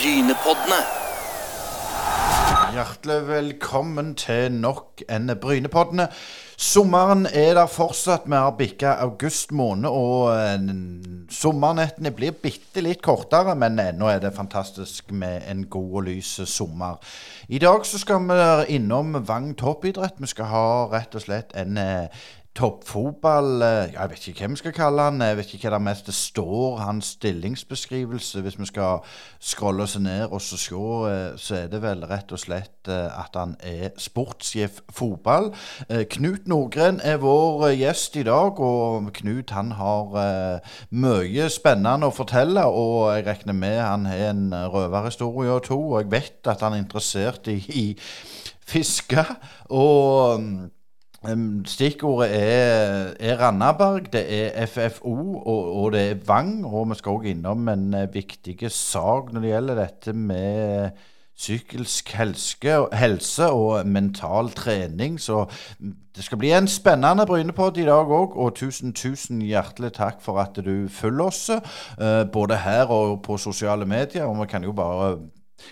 [0.00, 0.78] Brynepoddene.
[2.72, 6.06] Hjertelig velkommen til nok en Brynepoddene.
[6.56, 8.24] Sommeren er der fortsatt.
[8.24, 10.72] Vi har bikka august måned, og eh,
[11.28, 16.32] sommernettene blir bitte litt kortere, men ennå er det fantastisk med en god og lys
[16.48, 16.96] sommer.
[17.48, 20.16] I dag så skal vi innom Vang toppidrett.
[20.16, 22.24] Vi skal ha rett og slett en eh,
[22.56, 25.22] toppfotball eh, Jeg vet ikke hvem vi skal kalle han.
[25.22, 28.40] Jeg vet ikke hva det mest står, hans stillingsbeskrivelse.
[28.42, 29.04] Hvis vi skal
[29.38, 33.38] scrolle oss ned og se, eh, så er det vel rett og slett eh, at
[33.38, 35.52] han er sportssjef fotball.
[36.10, 40.60] Knut Nordgren er vår gjest i dag, og Knut han har
[40.90, 42.66] mye spennende å fortelle.
[42.66, 46.74] Og jeg regner med han har en røverhistorie og to, og jeg vet at han
[46.74, 47.86] er interessert i, i
[48.70, 49.24] fiske.
[49.70, 50.70] og
[51.20, 56.64] Stikkordet er, er Randaberg, det er FFO og, og, det er Vang.
[56.64, 61.02] Og vi skal òg innom en eh, viktig sak når det gjelder dette med
[61.40, 65.20] psykisk helse, og mental trening.
[65.20, 65.44] Så
[66.16, 68.36] det skal bli en spennende Brynepod i dag òg.
[68.40, 73.36] Og tusen, tusen hjertelig takk for at du følger oss, eh, både her og på
[73.36, 74.24] sosiale medier.
[74.24, 75.18] Og vi kan jo bare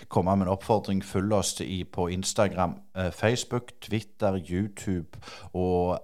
[0.07, 1.03] komme med en oppfordring.
[1.05, 5.19] Følg oss i, på Instagram, eh, Facebook, Twitter, YouTube
[5.53, 5.99] og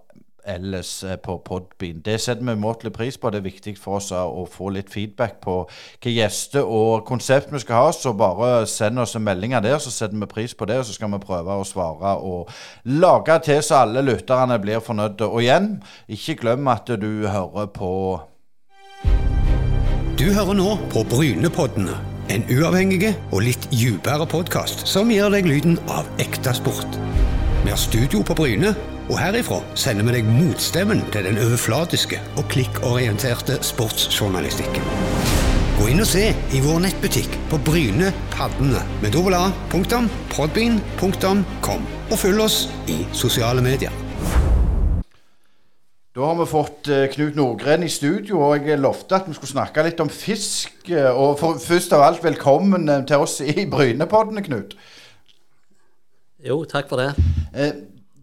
[0.45, 2.01] ellers eh, på Podbean.
[2.05, 3.29] Det setter vi umåtelig pris på.
[3.29, 7.61] Det er viktig for oss å få litt feedback på hvilke gjester og konsept vi
[7.63, 7.91] skal ha.
[7.95, 10.79] Så bare send oss en melding der, så setter vi pris på det.
[10.79, 12.51] Og så skal vi prøve å svare og
[12.85, 15.29] lage til så alle lytterne blir fornøyde.
[15.29, 15.75] Og igjen,
[16.07, 17.91] ikke glem at du hører på
[20.15, 22.14] Du hører nå på Brynepoddene.
[22.33, 26.97] En uavhengig og litt dypere podkast som gir deg lyden av ekte sport.
[27.61, 28.71] Vi har studio på Bryne,
[29.05, 34.89] og herifra sender vi deg motstemmen til den overflatiske og klikkorienterte sportsjournalistikken.
[35.75, 40.09] Gå inn og se i vår nettbutikk på Bryne Paddene med dobbel a, punktum,
[42.09, 44.04] og følg oss i sosiale medier.
[46.15, 49.51] Da har vi fått uh, Knut Nordgren i studio, og jeg lovte at vi skulle
[49.51, 50.87] snakke litt om fisk.
[50.87, 54.77] Uh, og for, først av alt, velkommen uh, til oss i Brynepoddene, Knut.
[56.45, 57.09] Jo, takk for det.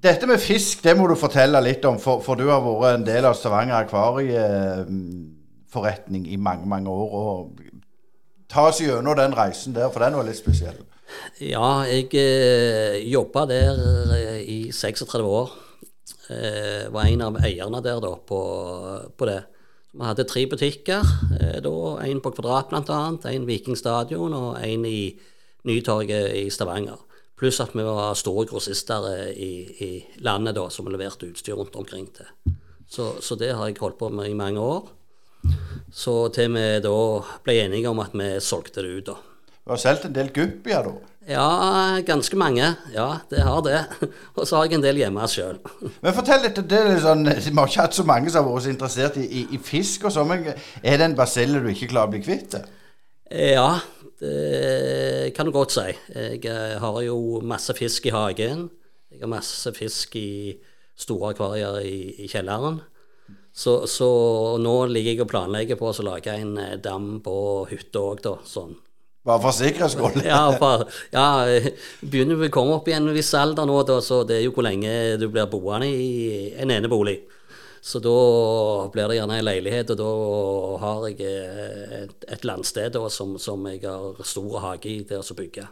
[0.00, 3.04] dette med fisk, det må du fortelle litt om, for, for du har vært en
[3.10, 7.12] del av Stavanger akvarieforretning i mange, mange år.
[7.12, 7.60] og
[8.48, 10.80] Ta oss gjennom den reisen der, for den var litt spesiell.
[11.44, 13.76] Ja, jeg eh, jobba der
[14.48, 15.71] i 36 år
[16.30, 18.40] eh, var en av eierne der da, på,
[19.16, 19.40] på det.
[19.92, 21.08] Vi hadde tre butikker.
[21.40, 21.74] Eh, da,
[22.04, 23.00] En på Kvadrat bl.a.,
[23.30, 25.18] en Viking Stadion og en i
[25.68, 26.98] Nytorget i Stavanger.
[27.38, 29.52] Pluss at vi var store grossister eh, i,
[29.84, 29.90] i,
[30.24, 32.28] landet da, som leverte utstyr rundt omkring til.
[32.88, 34.88] Så, så, det har jeg holdt på med i mange år.
[35.92, 36.96] Så til vi da
[37.44, 39.06] ble enige om at vi solgte det ut.
[39.06, 39.16] da.
[39.64, 41.11] Du har solgt en del guppier, da?
[41.28, 42.74] Ja, ganske mange.
[42.94, 43.78] Ja, det har det.
[44.36, 45.60] Og så har jeg en del hjemme sjøl.
[46.02, 48.66] Men fortell litt, det er sånn, Vi har ikke hatt så mange som har vært
[48.66, 50.34] så interessert i, i, i fisk og sånn.
[50.82, 52.58] Er det en basille du ikke klarer å bli kvitt?
[53.32, 53.68] Ja,
[54.20, 55.88] det kan du godt si.
[56.10, 58.66] Jeg eh, har jo masse fisk i hagen.
[59.12, 60.56] Jeg har masse fisk i
[60.98, 62.80] store akvarier i, i kjelleren.
[63.52, 64.08] Så, så,
[64.60, 67.34] nå ligger jeg og planlegger på å lage en eh, dam på
[67.70, 68.38] hytta òg, da.
[68.48, 68.74] Sånn
[69.26, 70.24] bare for sikkerhets skyld?
[70.26, 71.26] ja, for, ja,
[72.00, 74.54] begynner vi å komme opp i en viss alder nå, da, så det er jo
[74.56, 77.20] hvor lenge du blir boende i en enebolig.
[77.82, 80.10] Så da blir det gjerne en leilighet, og da
[80.84, 85.18] har jeg eh, et, et landsted da, som, som, jeg har stor hage i til
[85.18, 85.64] å bygge.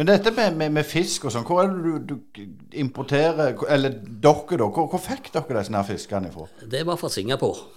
[0.00, 3.92] Men dette med, med, med fisk og sånn, hvor er det du, du importerer Eller
[4.00, 4.66] dere, da?
[4.66, 6.48] Hvor, hvor fikk dere disse fiskene ifra?
[6.64, 7.68] Det var fra Singapore.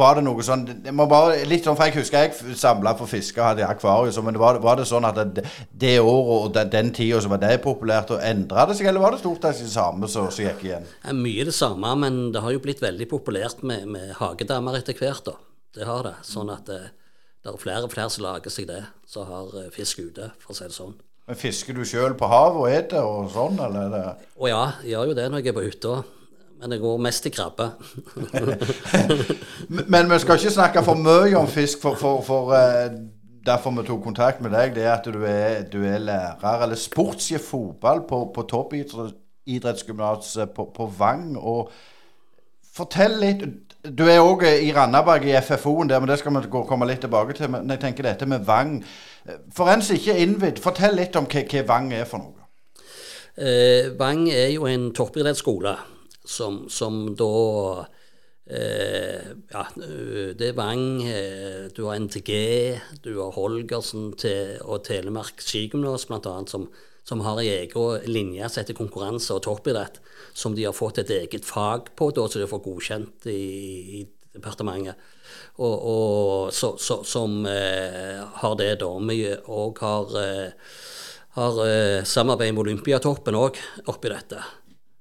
[0.00, 3.10] Var det noe sånn det må bare, litt sånn, for Jeg husker jeg samla for
[3.10, 4.28] fiske og hadde akvarium.
[4.28, 7.42] Men var, var, det sånn at det, det året og den, den tida så var
[7.42, 8.90] det populært, og endra det seg?
[8.90, 10.86] Eller var det stort sett det samme som gikk igjen?
[11.02, 14.96] Det mye det samme, men det har jo blitt veldig populært med, med hagedammer etter
[14.98, 15.24] hvert.
[15.26, 15.36] da.
[15.76, 16.14] Det har det.
[16.24, 16.82] Sånn at det,
[17.44, 20.54] det er flere og flere som lager seg det, som har eh, fisk ute, for
[20.54, 20.96] å si det sånn.
[21.26, 24.14] Men Fisker du sjøl på havet og eter og sånn, eller?
[24.38, 25.94] Å ja, jeg gjør jo det når jeg er på hytta
[26.60, 27.70] men det går mest til krabbe.
[29.92, 32.90] men vi skal ikke snakke for mye om fisk, for, for, for uh,
[33.46, 36.76] derfor vi tok kontakt med deg, det er at du er, du er lærer, eller
[36.80, 41.36] sportssjef fotball på, på toppidrettsgymnaset på, på, Vang.
[41.38, 41.70] Og
[42.76, 43.42] fortell litt
[43.86, 47.32] Du er òg i Randaberg i FFO-en der, men det skal vi komme litt tilbake
[47.38, 47.50] til.
[47.50, 48.84] Men jeg tenker dette med Vang
[49.54, 52.32] For en som ikke er innvidd, fortell litt om hva, hva Vang er for noe.
[53.36, 55.76] Eh, Vang er jo en toppidrettsskole
[56.28, 57.86] som, som da
[58.46, 59.62] Eh, ja,
[60.38, 66.34] det er Vang, eh, du har NTG, du har Holgersen til, og Telemark skigymnas bl.a.,
[66.46, 66.68] som,
[67.02, 69.98] som har ei egen linje som heter konkurranse og toppidrett,
[70.30, 73.42] som de har fått et eget fag på, da, så de får godkjent i,
[73.98, 74.04] i
[74.36, 74.94] departementet.
[75.58, 78.92] Og, og så, så, som eh, har det, da.
[79.10, 80.76] Vi òg har, eh,
[81.40, 83.58] har eh, samarbeid med Olympiatoppen òg
[83.90, 84.44] oppi dette.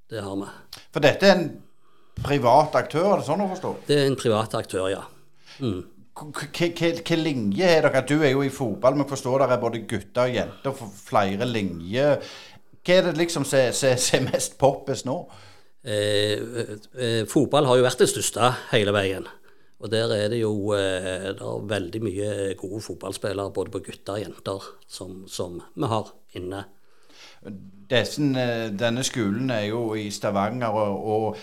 [0.10, 0.48] Det har vi.
[0.94, 1.48] For dette er en
[2.22, 3.74] privat aktør, er det sånn å forstå?
[3.88, 5.04] Det er en privat aktør, ja.
[5.60, 5.82] Mm.
[6.16, 8.04] Hvilken linje har dere?
[8.08, 11.48] Du er jo i fotball, men forstår dere er både gutter og jenter for flere
[11.50, 12.22] linjer.
[12.86, 15.18] Hva er det liksom som er mest poppes nå?
[15.86, 16.40] Eh,
[16.98, 19.28] eh, fotball har jo vært det største hele veien.
[19.84, 24.16] Og der er det jo eh, det er veldig mye gode fotballspillere, både på gutter
[24.16, 26.64] og jenter, som, som vi har inne.
[27.90, 31.38] Dessen, eh, denne skolen er jo i Stavanger, og, og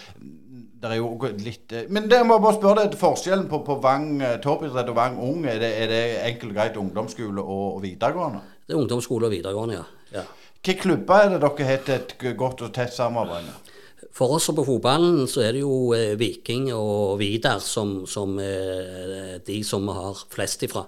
[0.82, 3.78] det er jo litt eh, Men det må jeg bare spørre deg, forskjellen på, på
[3.82, 8.42] Vang toppidrett og Vang ung, er det, er det enkelt og greit ungdomsskole og, videregående?
[8.66, 10.16] Det er ungdomsskole og videregående, ja.
[10.18, 10.24] ja.
[10.62, 13.70] Hvilke klubber er det dere har et godt og tett samarbeid med?
[14.12, 19.38] For oss på fotballen så er det jo eh, Viking og Vidar som, som er
[19.46, 20.84] de som vi har flest ifra.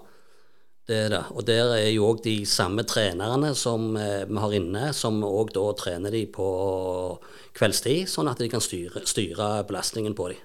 [0.85, 1.21] Det er det.
[1.33, 5.53] Og der er jo òg de samme trenerne som eh, vi har inne, som òg
[5.55, 6.49] da trener de på
[7.57, 10.43] kveldstid, sånn at de kan styre, styre belastningen på dem.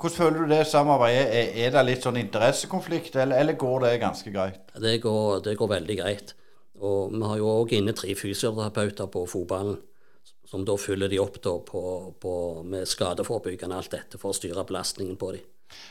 [0.00, 1.26] Hvordan føler du det samarbeidet?
[1.26, 4.62] Er, er det litt sånn interessekonflikt, eller, eller går det ganske greit?
[4.80, 6.34] Det går, det går veldig greit.
[6.80, 9.76] Og vi har jo òg inne tre fysioterapeuter på fotballen
[10.50, 11.82] som da fyller de opp på,
[12.18, 12.32] på,
[12.66, 15.44] med skadeforebyggende alt dette for å styre belastningen på dem.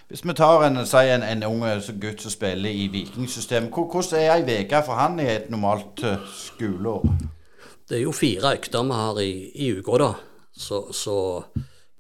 [0.10, 1.66] Hvis vi tar en, en, en ung
[2.02, 6.24] gutt som spiller i vikingsystemet, hvordan er ei uke for han i et normalt uh,
[6.34, 7.06] skoleår?
[7.90, 10.14] Det er jo fire økter vi har i, i uka, da.
[10.54, 11.18] Så, så,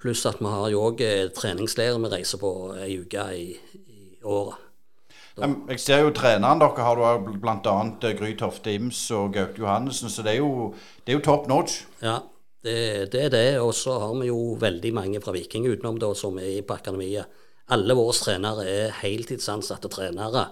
[0.02, 3.46] pluss at vi har jo òg eh, treningsleir vi reiser på ei uke i,
[3.78, 4.66] i året.
[5.40, 7.76] Jeg ser jo treneren dere har du bl.a.
[8.04, 10.74] Eh, Gry Tofte Ims og Gaute Johannessen, så det er jo,
[11.06, 11.84] det er jo top notch.
[12.04, 12.20] Ja,
[12.64, 13.46] det, det er det.
[13.64, 17.30] Og så har vi jo veldig mange fra Viking utenom da, som er på akademiet.
[17.74, 20.48] Alle våre trenere er heltidsansatte trenere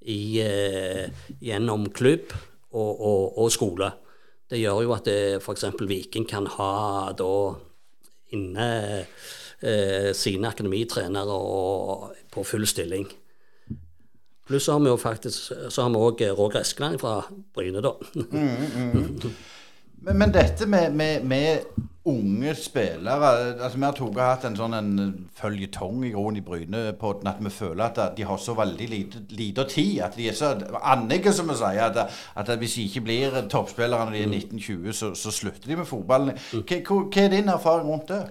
[0.00, 1.08] i, eh,
[1.44, 2.32] gjennom klubb
[2.72, 3.90] og, og, og, skole.
[4.50, 5.08] Det gjør jo at
[5.40, 5.66] f.eks.
[5.80, 7.34] Viking kan ha da
[8.34, 8.68] inne
[9.60, 13.08] eh, sine akademitrenere og, på full stilling.
[14.44, 17.22] Pluss har vi jo faktisk så har vi òg Roger Eskeland fra
[17.56, 17.94] Bryne, da.
[18.14, 19.34] Mm, mm.
[20.04, 21.64] Men, men dette med, med, med,
[22.04, 23.28] unge spillere
[23.64, 24.90] altså Vi har tatt hatt en sånn en
[25.38, 29.64] føljetong i grunnen i Brynepodden at vi føler at de har så veldig lite, lite
[29.70, 30.02] tid.
[30.04, 30.52] At de er så
[30.82, 31.80] annige, som vi sier.
[31.88, 35.80] At, at, hvis de ikke blir toppspillere når de er 1920, så, så slutter de
[35.80, 36.36] med fotballen.
[36.52, 38.22] Hva, hva, er din erfaring rundt det?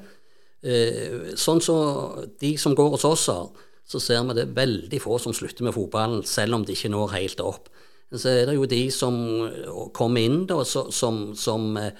[0.63, 3.29] Eh, sånn som så de som går hos oss,
[3.83, 7.17] så ser vi det veldig få som slutter med fotballen, selv om de ikke når
[7.17, 7.73] helt opp
[8.13, 9.15] så er det jo de som
[9.95, 11.95] kommer inn, da, som, som eh,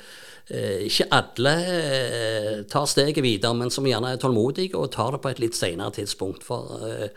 [0.52, 5.32] ikke alle eh, tar steget videre, men som gjerne er tålmodige og tar det på
[5.32, 6.44] et litt senere tidspunkt.
[6.44, 7.14] For eh,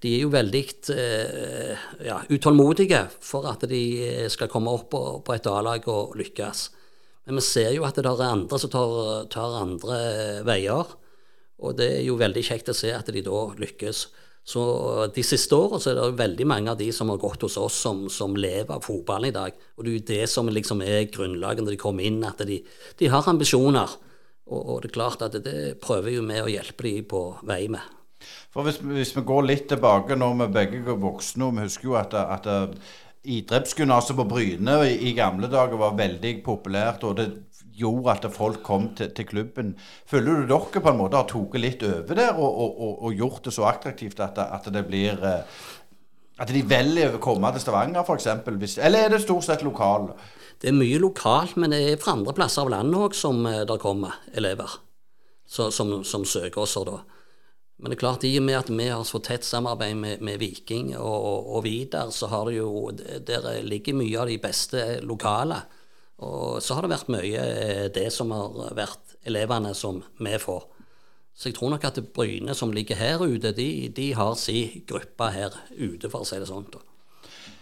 [0.00, 0.62] de er jo veldig
[0.94, 3.82] eh, ja, utålmodige for at de
[4.32, 4.96] skal komme opp
[5.26, 6.70] på et A-lag og lykkes.
[7.28, 10.00] Men vi ser jo at det er andre som tar, tar andre
[10.48, 10.96] veier,
[11.60, 14.06] og det er jo veldig kjekt å se at de da lykkes.
[14.50, 14.62] Så
[15.14, 18.08] De siste åra er det veldig mange av de som har gått hos oss, som,
[18.10, 19.58] som lever av fotballen i dag.
[19.76, 22.58] Og Det er jo det som liksom er grunnlaget når de kommer inn, at de,
[22.98, 23.94] de har ambisjoner.
[24.50, 27.22] Og, og, det er klart at det, det prøver jo vi å hjelpe dem på
[27.46, 27.98] vei med.
[28.50, 31.88] For hvis, hvis, vi går litt tilbake når vi begge er voksne, og vi husker
[31.92, 32.50] jo at, at
[33.30, 37.28] idrettsgymnaset på Bryne i, i, gamle dager var veldig populært, og det
[37.80, 39.74] gjorde at folk kom til, til, klubben.
[40.08, 43.46] Føler du dere på en måte har tatt litt over der og, og, og, gjort
[43.46, 45.62] det så attraktivt at, at det blir eh,
[46.40, 48.78] At de velger å komme til Stavanger, f.eks.?
[48.80, 50.06] Eller er det stort sett lokal?
[50.60, 53.64] Det er mye lokalt, men det er fra andre plasser av landet òg som eh,
[53.68, 54.78] der kommer elever.
[55.50, 57.00] Så, som, som, søker oss da.
[57.80, 60.38] Men det er klart, i og med at vi har så tett samarbeid med, med
[60.38, 65.00] Viking og, og, og Vidar, så har det jo Der ligger mye av de beste
[65.02, 65.62] lokale.
[66.20, 70.66] Og så har det vært mye eh, det som har vært elevene som vi får.
[71.36, 75.30] Så jeg tror nok at Bryne som ligger her ute, de, de har si gruppe
[75.32, 76.66] her ute, for å si det sånn.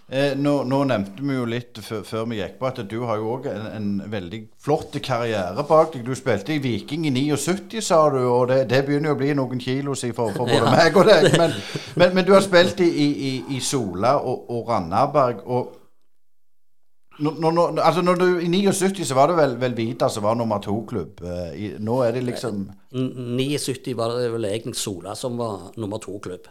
[0.08, 3.34] Eh, nå, nå, nevnte vi jo litt før vi gikk på at du har jo
[3.34, 6.06] òg en, en, veldig flott karriere bak deg.
[6.06, 9.34] Du spilte i Viking i 79, sa du, og det, det begynner jo å bli
[9.36, 10.72] noen kilos for, for både ja.
[10.72, 11.28] meg og deg.
[11.42, 11.54] Men,
[11.94, 15.44] men, men, du har spilt i, i, i Sola og, og Randaberg.
[15.44, 15.76] og
[17.18, 20.60] Når, når, altså når du, I 79 så var det vel, Vidar som var nummer
[20.62, 21.22] to-klubb.
[21.26, 26.46] Eh, nå er det liksom 79 var det vel egentlig Sola som var nummer to-klubb.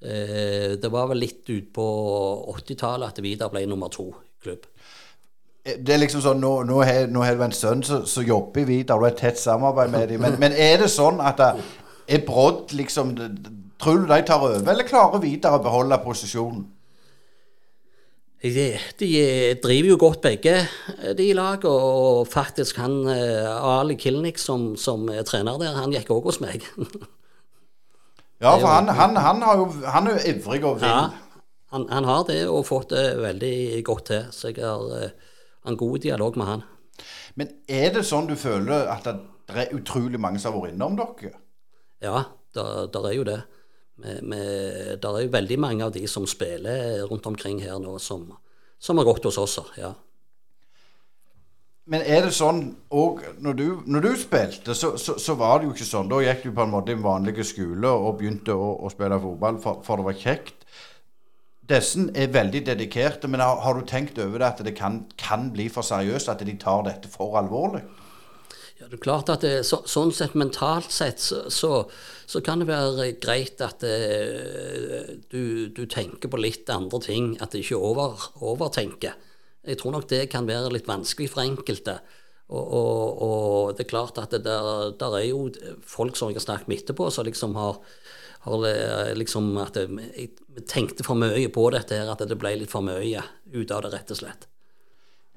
[0.00, 1.84] Eh, det var vel litt utpå
[2.54, 4.64] 80-tallet at Vita ble nummer to-klubb.
[5.64, 8.96] Eh, det er liksom sånn, Nå, nå har du en sønn som jobber i Vita,
[8.96, 10.24] og du har et tett samarbeid med dem.
[10.24, 11.52] Men, men, er det sånn at det
[12.08, 13.16] er Brodd liksom
[13.76, 16.62] Tror du de tar over, eller klarer Vidar å beholde posisjonen?
[18.42, 19.10] De, de,
[19.62, 20.54] driver jo godt begge,
[21.18, 21.72] de lagene.
[21.72, 26.66] Og faktisk han Ali Kilnik som, som er trener der, han gikk òg hos meg.
[28.36, 30.90] Ja, for han, han, han, jo, han, er jo ivrig og vil.
[30.90, 31.06] Ja,
[31.72, 34.26] han, han, har det og fått det veldig godt til.
[34.28, 35.14] Så jeg har
[35.66, 36.64] en god dialog med han.
[37.34, 39.16] Men er det sånn du føler at det
[39.62, 41.32] er utrolig mange som har vært innom dere?
[42.04, 42.26] Ja,
[42.56, 43.40] det er jo det.
[43.96, 44.18] Det
[45.08, 48.26] er jo veldig mange av de som spiller rundt omkring her nå, som,
[48.78, 49.58] som har gått hos oss.
[49.80, 49.94] ja.
[51.86, 52.64] Men er det sånn
[52.98, 56.08] òg når, når, du spilte, så, så, så, var det jo ikke sånn.
[56.10, 59.20] Da gikk du på en måte i en vanlig skole og begynte å, å spille
[59.22, 60.66] fotball, for, for, det var kjekt.
[61.66, 65.46] Disse er veldig dedikerte, men har, har, du tenkt over det at det kan, kan,
[65.54, 66.32] bli for seriøst?
[66.32, 67.84] At de tar dette for alvorlig?
[68.76, 71.70] Ja, det er klart at det, så, Sånn sett mentalt sett så,
[72.28, 77.30] så kan det være greit at det, eh, du, du, tenker på litt andre ting.
[77.40, 79.16] At du ikke over, overtenker.
[79.66, 81.96] Jeg tror nok det kan være litt vanskelig for enkelte.
[82.46, 85.48] Og, og, og det er klart at det der, der, er jo
[85.82, 87.80] folk som jeg har snakket med etterpå, som liksom har,
[88.44, 88.66] har
[89.18, 93.24] liksom at Jeg tenkte for mye på dette her, at det ble litt for mye
[93.56, 94.46] ut av det, rett og slett.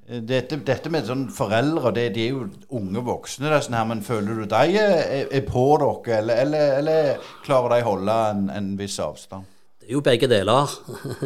[0.10, 2.48] Dette, dette med sånn foreldre, det, de er jo
[2.80, 7.28] unge voksne, Sånn her, men føler du de er, er på dere, eller, eller, eller
[7.46, 9.46] klarer de å holde en, en viss avstand?
[9.78, 10.74] Det er jo begge deler.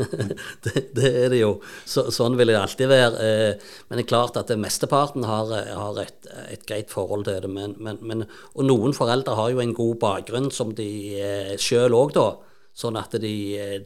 [0.66, 1.54] det, det, er det jo.
[1.88, 3.24] Så, sånn vil det alltid være.
[3.24, 7.52] Eh, men det er klart at mesteparten har, har et, et, greit forhold til det.
[7.52, 10.90] Men, men, men, og noen foreldre har jo en god bakgrunn som de
[11.24, 12.28] eh, sjøl òg, da.
[12.76, 13.36] Sånn at de,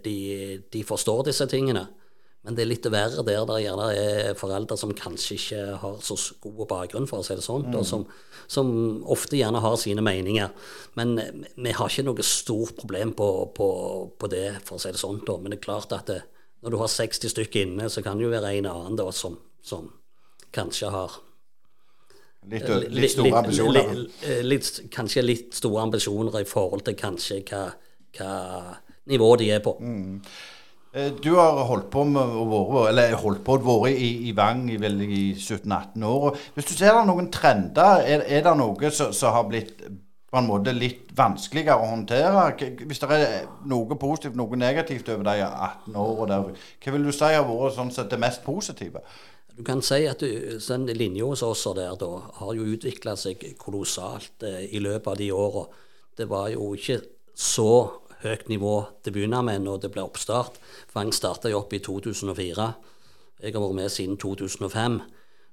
[0.01, 0.17] de,
[0.73, 1.85] de forstår disse tingene.
[2.45, 6.15] Men det er litt verre der det gjerne er foreldre som kanskje ikke har så
[6.45, 7.75] god bakgrunn, for å si det sånn, mm.
[7.75, 8.05] og som,
[8.47, 8.69] som,
[9.03, 10.53] ofte gjerne har sine meninger.
[10.95, 11.17] Men
[11.57, 13.69] vi har ikke noe stort problem på, på,
[14.15, 15.19] på det, for å si det sånn.
[15.27, 15.35] Da.
[15.41, 16.21] Men det er klart at det,
[16.63, 19.35] når du har 60 stykker inne, så kan det jo være en annen da, som,
[19.65, 19.91] som
[20.55, 21.23] kanskje har
[22.47, 23.89] Litt, litt store ambisjoner?
[23.97, 27.63] Litt, litt, kanskje litt store ambisjoner i forhold til kanskje hva,
[28.15, 28.35] hva
[29.11, 29.73] nivå de er på.
[29.83, 30.21] Mm.
[30.97, 34.33] Eh, du har holdt på med å være, eller holdt på å være i, i
[34.37, 36.37] Vang i, i 17-18 år.
[36.55, 39.83] Hvis du ser noen trender, er, er det noe som har blitt
[40.27, 42.47] på en måte litt vanskeligere å håndtere?
[42.89, 46.39] Hvis det er noe positivt, noe negativt over de 18 årene,
[46.83, 49.03] hva vil du si har vært sånn det mest positive?
[49.57, 52.09] Du kan si at den linja hos oss der da,
[52.41, 55.67] har jo utvikla seg kolossalt eh, i løpet av de åra.
[56.17, 56.99] Det var jo ikke
[57.37, 57.69] så
[58.23, 60.57] høyt nivå til å begynne med når det ble oppstart.
[60.95, 62.67] Vang starta jo opp i 2004.
[63.43, 64.99] Jeg har vært med siden 2005.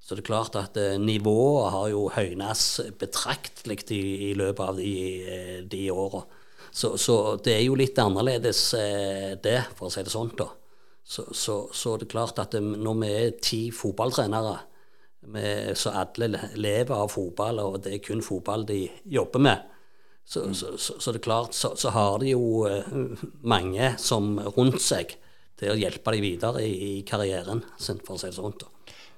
[0.05, 2.65] Så det er klart at eh, nivået har jo høynes
[3.01, 6.21] betraktelig i, i, løpet av de, eh, de åra.
[6.69, 10.35] Så, så, det er jo litt annerledes eh, det, for å si det sånn.
[10.37, 10.51] da.
[11.05, 14.59] Så, så, så det er klart at når vi er ti fotballtrenere,
[15.33, 19.71] med, så alle lever av fotball, og det er kun fotball de jobber med,
[20.25, 20.55] så, mm.
[20.55, 25.17] så, så, så, det er klart, så, har de jo uh, mange som rundt seg
[25.61, 28.57] til å hjelpe dem videre i, i karrieren, for å si det sånn.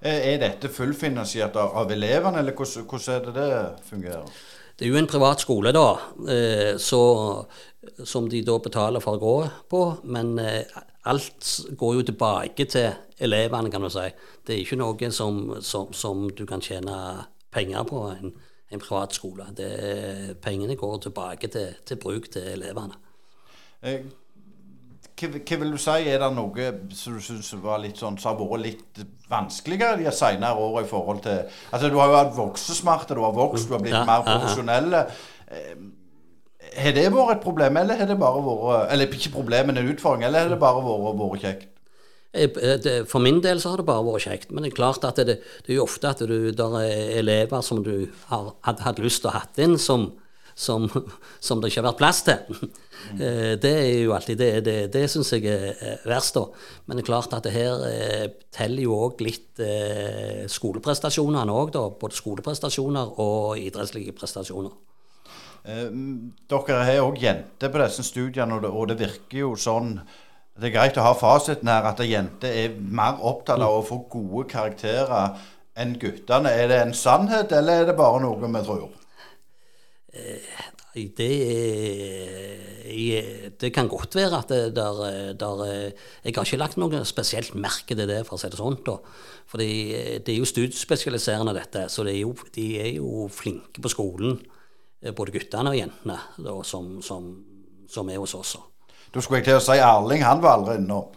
[0.07, 4.37] Er dette fullfinansiert av, elevene, eller hvordan, hvordan, er det det fungerer?
[4.77, 5.87] Det er jo en privat skole, da,
[6.29, 7.01] eh, så,
[8.05, 9.37] som de da betaler for å gå
[9.73, 9.81] på.
[10.13, 10.77] Men eh,
[11.09, 11.49] alt
[11.81, 12.91] går jo tilbake til
[13.25, 14.05] elevene, kan du si.
[14.45, 18.03] Det er ikke noe som, som, som du kan tjene penger på.
[18.13, 18.35] en
[18.73, 19.49] en privatskole.
[19.57, 22.99] Det, pengene går tilbake til, til, bruk til elevene.
[23.83, 24.07] Eh,
[25.17, 28.35] hva, hva, vil du si, er det noe som du syns var litt sånn, som
[28.35, 32.35] har vært litt vanskeligere de senere åra i forhold til Altså, du har jo hatt
[32.37, 34.99] voksesmarte, du har vokst, du har blitt ja, mer profesjonell.
[35.47, 35.73] Eh,
[36.77, 39.95] har det vært et problem, eller har det bare vært Eller ikke problem, men en
[39.95, 41.73] utfordring, eller har det bare vært, vært kjekt?
[42.37, 44.53] Eh, for min del så har det bare vært kjekt.
[44.53, 47.65] Men det er klart at det, det er jo ofte at du, der er elever
[47.65, 50.11] som du har hadde hadde lyst til å ha inn, som,
[50.55, 50.89] som,
[51.47, 52.59] som, det ikke har vært plass til.
[53.07, 53.21] Mm.
[53.63, 54.51] Det er jo alltid det.
[54.67, 56.47] Det, det syns jeg er verst, da.
[56.87, 61.73] Men det er klart at det her eh, teller jo òg litt eh, skoleprestasjonene òg,
[61.77, 61.87] da.
[62.01, 64.75] Både skoleprestasjoner og idrettslige prestasjoner.
[65.67, 65.89] Eh,
[66.51, 69.97] dere har òg jenter på disse studiene, og det, og det virker jo sånn
[70.57, 73.99] Det er greit å ha fasiten her, at jenter er mer opptatt av å få
[74.09, 75.37] gode karakterer
[75.77, 76.49] enn guttene.
[76.49, 78.89] Er det en sannhet, eller er det bare noe vi tror?
[80.17, 81.33] Nei, Det,
[83.61, 85.59] det kan godt være at det der, der
[86.25, 88.79] Jeg har ikke lagt noe spesielt merke til det, for å si det sånn.
[88.87, 88.97] da.
[89.53, 89.69] Fordi
[90.25, 91.91] det er jo studiespesialiserende, dette.
[91.93, 94.41] Så det er jo, de er jo flinke på skolen,
[95.03, 97.29] eh, både guttene og jentene, da, som, som,
[97.93, 98.57] som er hos oss.
[99.15, 101.13] Da skulle jeg til å si Erling, han var aldri innom.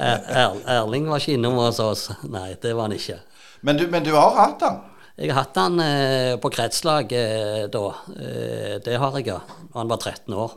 [0.00, 2.06] Er, er, Erling var ikke innom hos oss.
[2.28, 3.18] Nei, det var han ikke.
[3.66, 4.78] Men du, men du har hatt han?
[5.20, 7.84] Jeg har hatt han eh, på kretslag eh, da.
[8.16, 9.40] Eh, det har jeg, ja.
[9.68, 10.54] Da han var 13 år.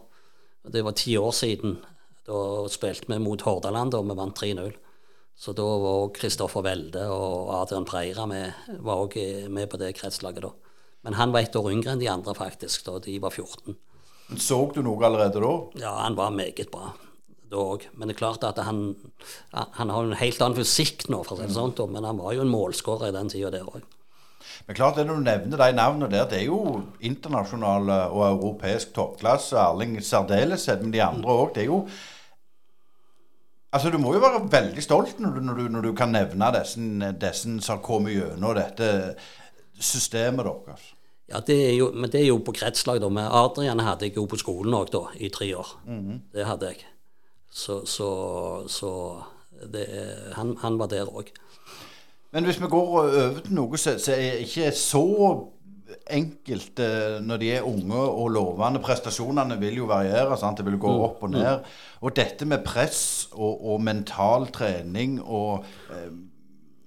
[0.72, 1.78] Det var ti år siden.
[2.24, 2.40] Da
[2.72, 4.72] spilte vi mot Hordaland, og vi vant 3-0.
[5.36, 8.54] Så da var òg Kristoffer Welde og Adrian Preira med,
[8.86, 10.54] var også eh, med på det kretslaget da.
[11.04, 12.86] Men han var ett år yngre enn de andre, faktisk.
[12.88, 13.76] da De var 14.
[14.40, 15.54] Så du noe allerede da?
[15.82, 16.94] Ja, han var meget bra
[17.54, 17.88] da òg.
[17.94, 18.96] Men det er klart at han,
[19.54, 22.34] han har en helt annen fysikk nå, for å si det sånn, men han var
[22.34, 23.84] jo en målskårer i den tida der òg.
[24.68, 28.94] Men klart det når du nevner de navnene der, det er jo internasjonal og europeisk
[28.96, 29.56] toppklasse.
[29.60, 31.54] Erling særdeleshet, men de andre òg.
[31.56, 31.86] Det er jo
[33.74, 36.52] Altså, Du må jo være veldig stolt når du, når du, når du kan nevne
[36.54, 38.90] disse som har kommet gjennom dette
[39.82, 40.84] systemet deres.
[41.32, 43.08] Ja, det er jo, men det er jo på kretslag, da.
[43.10, 45.70] Med Adrian hadde jeg jo på skolen òg, da, i tre år.
[46.34, 46.84] Det hadde jeg.
[47.54, 48.10] Så, så,
[48.68, 48.92] så
[49.72, 49.88] det,
[50.36, 51.32] han, han var der òg.
[52.34, 55.04] Men hvis vi går over til noe som ikke er så
[56.10, 60.38] enkelt eh, når de er unge og lovende Prestasjonene vil jo variere.
[60.40, 60.58] sant?
[60.58, 61.68] Det vil gå opp og ned.
[62.02, 66.10] Og dette med press og, og mental trening og eh,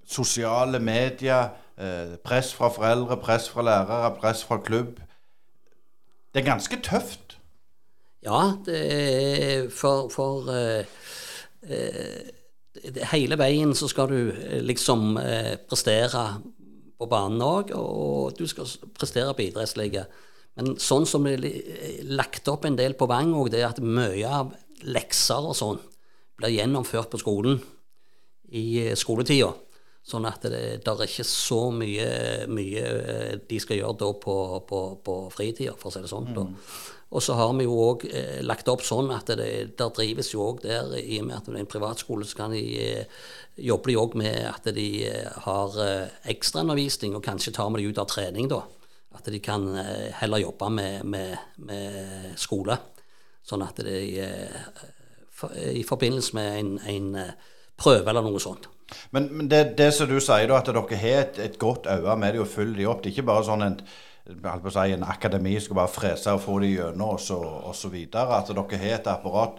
[0.06, 1.54] sosiale medier,
[2.24, 4.96] press fra foreldre, press fra lærere, press fra klubb
[6.32, 7.26] Det er ganske tøft.
[8.26, 10.86] Ja, det er for, for eh,
[11.62, 12.32] eh,
[13.12, 16.24] Hele veien så skal du eh, liksom eh, prestere
[16.96, 20.06] på banen òg, og du skal prestere på idrettslige.
[20.56, 23.80] Men sånn som det er lagt opp en del på Vang òg, det er at
[23.84, 24.54] mye av
[24.88, 25.80] lekser og sånn
[26.36, 27.60] blir gjennomført på skolen
[28.52, 29.52] i eh, skoletida.
[30.06, 32.10] Sånn at det der er ikke så mye,
[32.46, 34.36] mye eh, de skal gjøre da på,
[34.68, 36.28] på, på fritida, for å si det sånn.
[36.30, 36.52] Mm.
[37.16, 40.44] Og så har vi jo òg eh, lagt opp sånn at det, der drives jo
[40.48, 43.18] òg der, i og med at det er en privatskole, så kan de eh,
[43.66, 47.90] jobber de òg med at de eh, har eh, ekstraundervisning, og kanskje tar vi de
[47.90, 48.62] ut av trening, da.
[49.16, 51.34] At de kan eh, heller jobbe med, med,
[51.66, 52.78] med skole.
[53.46, 54.62] Sånn at de eh,
[55.34, 57.12] for, i forbindelse med en, en
[57.78, 58.70] prøve eller noe sånt.
[59.10, 62.18] Men, men det, det som du sier, da, at dere har et, et godt øye
[62.20, 63.02] med de og følger de opp.
[63.02, 63.80] Det er ikke bare sånn en,
[64.26, 68.38] si, en akademi skal bare frese og få de gjennom og videre.
[68.38, 69.58] At dere har et apparat.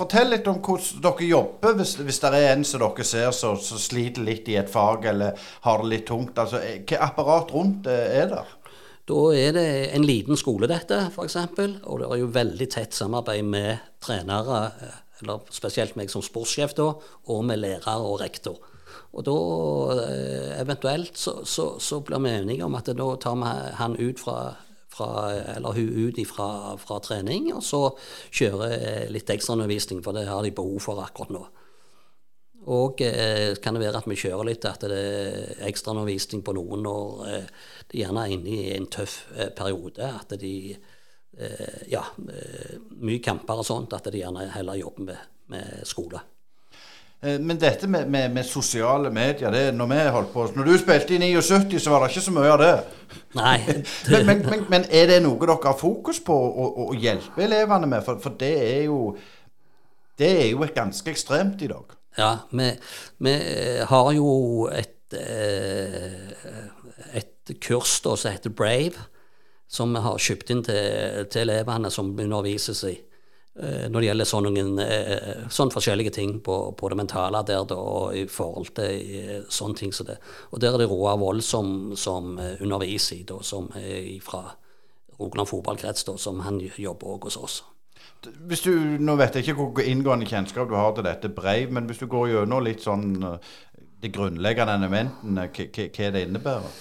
[0.00, 3.58] Fortell litt om hvordan dere jobber, hvis, hvis det er en som dere ser som
[3.60, 6.38] som sliter litt i et fag eller har det litt tungt.
[6.38, 8.56] altså eh, Hva apparat rundt er der?
[9.10, 13.44] Da er det en liten skole, dette, f.eks., og det er jo veldig tett samarbeid
[13.44, 16.90] med trenere, eh, eller spesielt meg som sportssjef, da,
[17.30, 18.58] og med lærer og rektor.
[19.14, 19.36] Og da
[20.06, 24.22] eh, eventuelt så, så, så blir vi enige om at da tar vi han ut
[24.22, 24.38] fra,
[24.90, 25.10] fra
[25.56, 27.86] eller hun ut ifra, fra trening, og så
[28.30, 31.46] kjører litt ekstraundervisning, for det har de behov for akkurat nå.
[32.68, 36.82] Og eh, kan det være at vi kjører litt at det er ekstraundervisning på noen
[36.84, 37.46] når eh,
[37.88, 40.04] de gjerne er inne i en tøff eh, periode.
[40.04, 40.76] At de
[41.90, 43.94] Ja, eh, mye kamper og sånt.
[43.96, 46.20] At de gjerne heller jobber med, med skole.
[47.22, 51.20] Eh, Men dette med, med, med sosiale medier det, når, på, når du spilte i
[51.34, 52.72] 79, så var det ikke så mye av det.
[53.36, 53.58] Nei,
[54.10, 57.88] Men, men, men, men er det noe dere har fokus på å, å hjelpe elevene
[57.90, 58.04] med?
[58.06, 59.16] For, for det er jo
[60.20, 61.96] Det er jo ganske ekstremt i dag.
[62.18, 62.66] Ja, vi,
[63.24, 63.32] vi
[63.88, 64.32] har jo
[64.74, 66.32] et, eh,
[67.16, 69.06] et kurs da, som heter Brave,
[69.70, 72.96] som vi har kjøpt inn til, til elevene som undervises i.
[73.54, 77.76] eh, Når det gjelder sånne, eh, sånne forskjellige ting på, på det mentale der da,
[77.78, 80.18] og i forhold til eh, sånne ting som det.
[80.50, 84.48] Og der er det Roar Vold som, som underviser i, da, som er fra
[85.20, 87.62] Rogaland fotballkrets, da, som han jobber også hos oss.
[88.50, 91.86] Hvis du, Nå vet jeg ikke hvor inngående kjennskap du har til dette brev, men
[91.86, 93.12] hvis du går gjennom litt sånn
[94.00, 96.80] de grunnleggende elementene, hva det innebærer?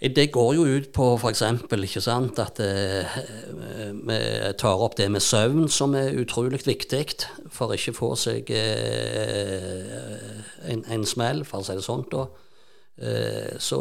[0.00, 1.42] Det går jo ut på f.eks.
[1.68, 3.16] ikke at eh,
[3.92, 4.20] vi
[4.56, 7.02] tar opp det med søvn, som er utrolig viktig
[7.52, 10.40] for ikke å få seg eh,
[10.72, 12.06] en, en smell, for å si det sånn.
[12.96, 13.80] Eh, så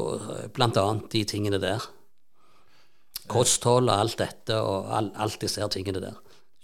[0.51, 1.87] blant annet de tingene der.
[3.31, 6.19] Kosthold og alt dette, og all, alt disse tingene der.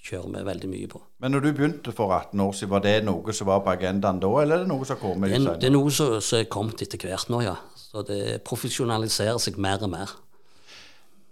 [0.06, 1.00] kjører vi veldig mye på.
[1.24, 4.20] Men når du begynte for 18 år siden, var det noe som var på agendaen
[4.20, 6.84] da, eller er det noe som kommer Det er, det er noe som er kommet
[6.84, 7.56] etter hvert nå, ja.
[7.96, 10.10] Så det profesjonaliserer seg mer og mer.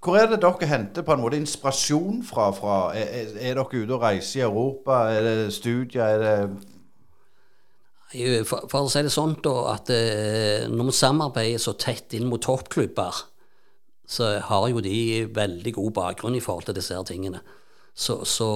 [0.04, 2.52] Hvor er det dere henter på en måte inspirasjon fra?
[2.56, 4.94] fra er, er, er dere ute og reiser i Europa?
[5.12, 6.06] Er det studier?
[6.06, 6.36] Er det
[8.48, 12.30] For, for å si det sånn, da, at eh, når vi samarbeider så tett inn
[12.32, 13.14] mot toppklubber,
[14.08, 17.40] så har jo de veldig god bakgrunn i forhold til disse her tingene.
[17.94, 18.48] Så, så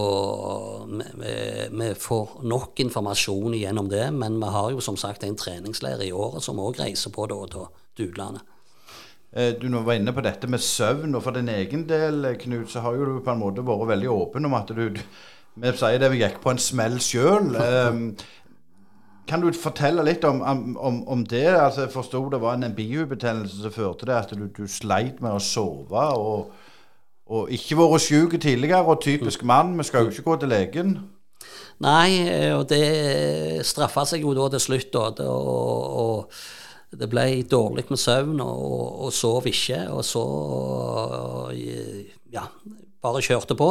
[0.87, 1.33] vi,
[1.73, 6.15] vi får nok informasjon gjennom det, men vi har jo som sagt en treningsleir i
[6.15, 7.65] året som òg reiser på det og da,
[7.97, 8.45] til utlandet.
[9.33, 12.69] Eh, Du var inne på dette med søvn, og for din egen del, eh, Knut,
[12.71, 14.89] så har jo du på en måte vært veldig åpen om at du
[15.57, 17.55] Vi sier det, vi gikk på en smell sjøl.
[19.27, 20.41] Kan du fortelle litt om,
[20.77, 21.47] om, om det?
[21.49, 25.35] Altså, Jeg forsto det var en bihulebetennelse som førte til at du, du sleit med
[25.35, 26.03] å sove.
[26.15, 26.53] Og,
[27.27, 30.93] og ikke vært syk tidligere, og typisk mann, vi skal jo ikke gå til legen.
[31.83, 35.27] Nei, eh, og det straffa seg jo da til slutt, da.
[35.27, 36.39] Og, og
[36.97, 39.83] det ble dårlig med søvn, og, og sov ikke.
[39.93, 40.23] Og så
[42.33, 42.47] ja,
[43.03, 43.69] bare kjørte på.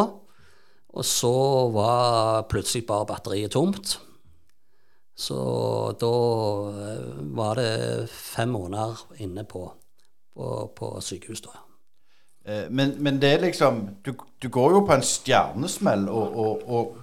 [0.96, 1.32] Og så
[1.74, 3.98] var plutselig bare batteriet tomt.
[5.16, 5.36] Så
[6.00, 6.12] da
[6.76, 7.04] eh,
[7.36, 9.62] var det fem måneder inne på,
[10.36, 11.62] på, på sykehus, da.
[12.44, 14.12] Eh, Men, men det er liksom du,
[14.42, 16.96] du går jo på en stjernesmell, og, og, og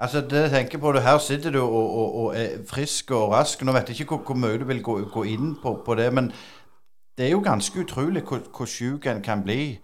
[0.00, 3.62] Altså, det jeg tenker på Her sitter du og, og, og er frisk og rask.
[3.62, 6.08] Nå vet jeg ikke hvor, hvor mye du vil gå, gå inn på, på det,
[6.16, 6.32] men
[7.18, 9.76] det er jo ganske utrolig hvor, hvor syk en kan bli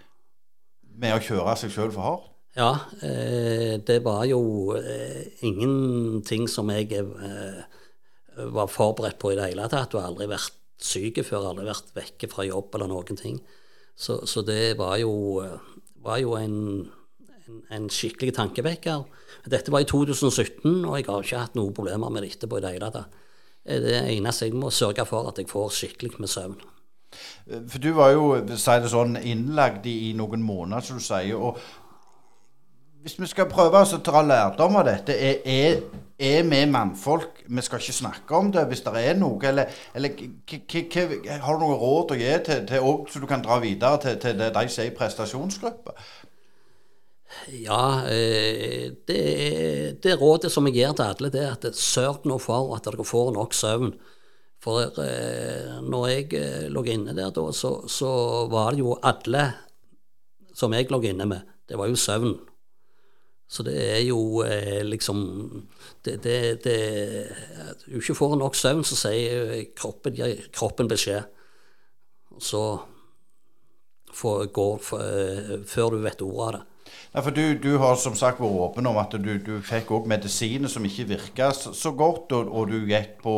[0.96, 2.33] med å kjøre seg sjøl for hardt.
[2.57, 2.70] Ja,
[3.05, 7.59] eh, det var jo eh, ingenting som jeg eh,
[8.57, 9.90] var forberedt på i det hele tatt.
[9.92, 13.37] Du har aldri vært syk før, aldri vært vekke fra jobb eller noen ting.
[13.96, 15.12] Så, så det var jo,
[15.44, 15.61] eh,
[16.05, 16.57] var jo en,
[17.71, 19.05] en, skikkelig tankevekker.
[19.51, 22.65] Dette var i 2017, og jeg har ikke hatt noen problemer med det etterpå i
[22.65, 23.19] det hele tatt.
[23.67, 26.57] Eh, Det eneste jeg må sørge for, at jeg får skikkelig med søvn.
[27.51, 31.05] Eh, For du var jo, si det sånn, innlagt i, i noen måneder, som du
[31.05, 31.37] sier.
[31.37, 31.59] og
[33.07, 35.77] hvis vi skal prøve å ta lærdom av dette, er, er,
[36.19, 40.09] er vi mannfolk Vi skal ikke snakke om det hvis det er noe, eller, eller
[41.45, 44.19] har du noe råd å gi til, til til, så du kan dra videre til,
[44.19, 45.95] til det de sier i prestasjonsgruppa?
[47.51, 49.23] Ja, eh, det,
[50.03, 53.07] det rådet som jeg gir til alle, det er at sørg nå for at dere
[53.07, 53.95] får nok søvn.
[54.62, 58.11] For eh, når jeg eh, lå inne der da, så, så
[58.51, 59.47] var det jo alle
[60.57, 62.37] som jeg lå inne med, det var jo søvn.
[63.47, 64.43] Så det er jo
[64.83, 65.19] liksom
[66.03, 66.81] det, det, det,
[67.87, 71.29] du ikke får nok søvn, så sier kroppen, gir kroppen beskjed.
[72.43, 72.62] Så
[74.53, 76.76] går for, eh, før du vet ordet av det.
[77.14, 80.09] Nei, for du, du har som sagt vært åpen om at du, du fikk òg
[80.11, 83.37] medisiner som ikke virka så, så godt, og, og du gikk på,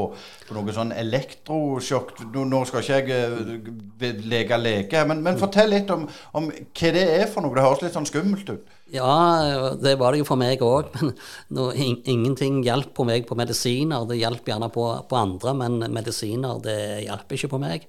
[0.49, 2.17] på noe sånn elektrosjokk.
[2.35, 3.61] Nå, nå skal ikke jeg
[4.09, 6.09] eh, leke leke, men, men fortell litt om,
[6.39, 7.55] om hva det er for noe.
[7.55, 8.75] Det høres litt sånn skummelt ut.
[8.91, 11.13] Ja, det var det jo for meg òg, men
[11.55, 14.07] no, in, ingenting hjalp på meg på medisiner.
[14.09, 17.89] Det hjalp gjerne på, på andre, men medisiner det hjalp ikke på meg.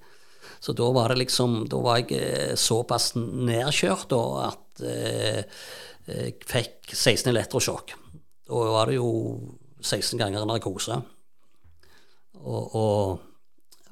[0.60, 4.69] Så da var det liksom Da var jeg eh, såpass nedkjørt da, at
[6.50, 7.96] fikk 16 elektrosjokk.
[8.50, 9.10] Da var det jo
[9.82, 10.98] 16 ganger narkose.
[12.40, 13.20] Og, og,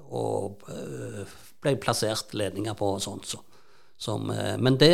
[0.08, 3.28] og eh, ble plassert ledninger på og sånt.
[3.28, 3.42] Så.
[3.98, 4.94] Som, eh, men det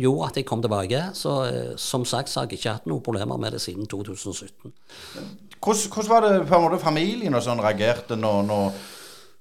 [0.00, 1.02] gjorde at jeg kom tilbake.
[1.16, 4.72] Så eh, som sagt så har jeg ikke hatt noen problemer med det siden 2017.
[5.62, 8.80] Hvordan, hvordan var det på en måte familien og sånn reagerte når, når,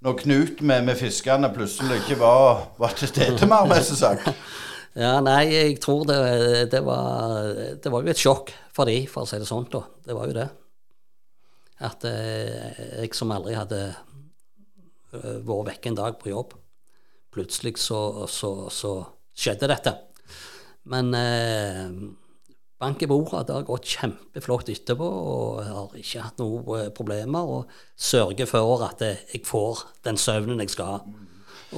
[0.05, 4.29] når Knut med, med fiskene plutselig ikke var, var til stede mer, mest sagt?
[4.91, 6.17] Ja, nei, jeg tror det,
[6.71, 7.47] det, var,
[7.79, 9.69] det var jo et sjokk for de, for å si det sånn.
[9.71, 9.85] da.
[10.03, 10.47] Det var jo det.
[11.87, 16.57] At eh, jeg som aldri hadde eh, vært vekke en dag på jobb,
[17.31, 18.91] plutselig så, så, så
[19.31, 19.95] skjedde dette.
[20.91, 21.87] Men eh,
[22.81, 27.47] bank i bordet, det har gått kjempeflott etterpå, og har ikke hatt noen eh, problemer.
[27.47, 31.03] Og sørger for at jeg får den søvnen jeg skal ha.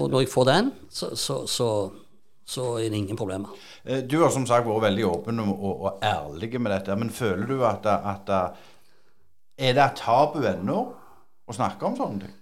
[0.02, 1.46] Og når jeg får den, så, så,
[2.46, 3.50] så, er det ingen problemer.
[3.84, 7.10] Eh, Du har som sagt vært veldig åpen og, og, og ærlig med dette, men
[7.14, 8.30] føler du at, at
[9.58, 10.80] Er det et tabu ennå
[11.48, 12.40] å snakke om sånne ting?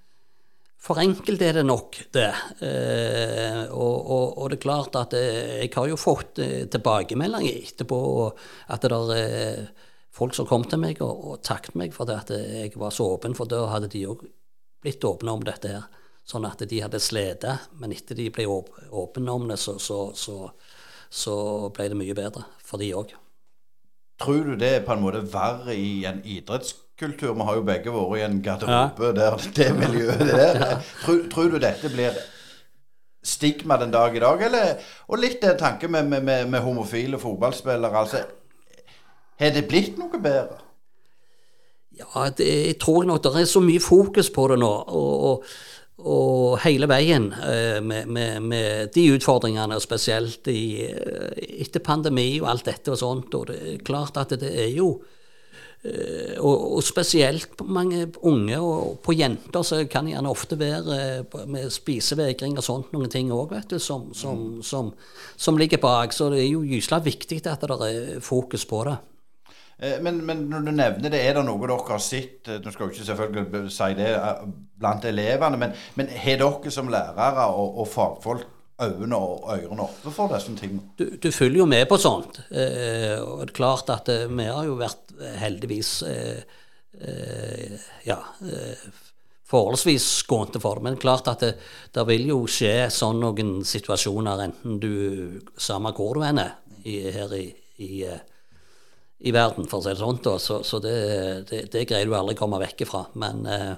[0.81, 2.31] For enkelte er det nok det.
[2.65, 7.59] Eh, og, og, og det er klart at eh, jeg har jo fått eh, tilbakemeldinger
[7.67, 7.99] etterpå
[8.73, 12.17] at det er eh, folk som kom til meg og, og takket meg for det
[12.23, 14.25] at jeg var så åpen, for da hadde de òg
[14.81, 15.85] blitt åpne om dette her.
[16.27, 17.45] Sånn at de hadde slitt,
[17.81, 20.51] men etter de ble åpne om det, så, så, så,
[21.09, 21.35] så
[21.73, 23.15] ble det mye bedre for de òg.
[24.21, 27.33] Tror du det er på en måte verre i en idrettskultur?
[27.33, 30.61] Vi har jo begge vært i en garderobe der det miljøet der.
[31.03, 32.19] Tror, tror du dette blir
[33.25, 37.19] stigma den dag i dag, eller Og litt det tanke med, med, med, med homofile
[37.19, 37.97] fotballspillere.
[37.97, 38.23] altså
[39.39, 40.61] Har det blitt noe bedre?
[41.97, 44.69] Ja, det, jeg tror nok det er så mye fokus på det nå.
[44.69, 45.43] og, og
[46.01, 52.49] og hele veien eh, med, med, med, de utfordringene, spesielt i, eh, etter pandemi og
[52.51, 53.35] alt dette og sånt.
[53.37, 54.89] Og det er klart at det er jo
[55.83, 60.59] eh, og, og spesielt på mange unge og på jenter så kan det gjerne ofte
[60.59, 64.93] være med spisevegring og sånt noen ting òg, vet du, som, som, som,
[65.37, 66.13] som, ligger bak.
[66.15, 68.99] Så det er jo gyselig viktig at det er fokus på det.
[69.81, 72.87] Eh, men, men, når du nevner det, er det noe dere har sett Du skal
[72.87, 74.47] jo ikke selvfølgelig si det eh,
[74.81, 78.49] blant elevene, men, men har dere som lærere og, og fagfolk
[78.81, 80.93] øynene og ørene oppe for disse tingene?
[80.97, 82.41] Du, du, følger jo med på sånt.
[82.49, 86.57] Eh, og det er klart at eh, vi har jo vært heldigvis eh,
[88.05, 88.17] ja,
[89.51, 90.85] forholdsvis skånte for det.
[90.89, 91.53] Men klart at det,
[91.93, 97.47] det, vil jo skje sånn noen situasjoner, enten du Samme hvor du er her i,
[97.81, 97.91] i
[99.21, 100.21] i verden, for å si det sånn.
[100.41, 100.95] Så, så det,
[101.49, 103.03] det, det, greier du aldri å komme vekk ifra.
[103.21, 103.75] Men eh,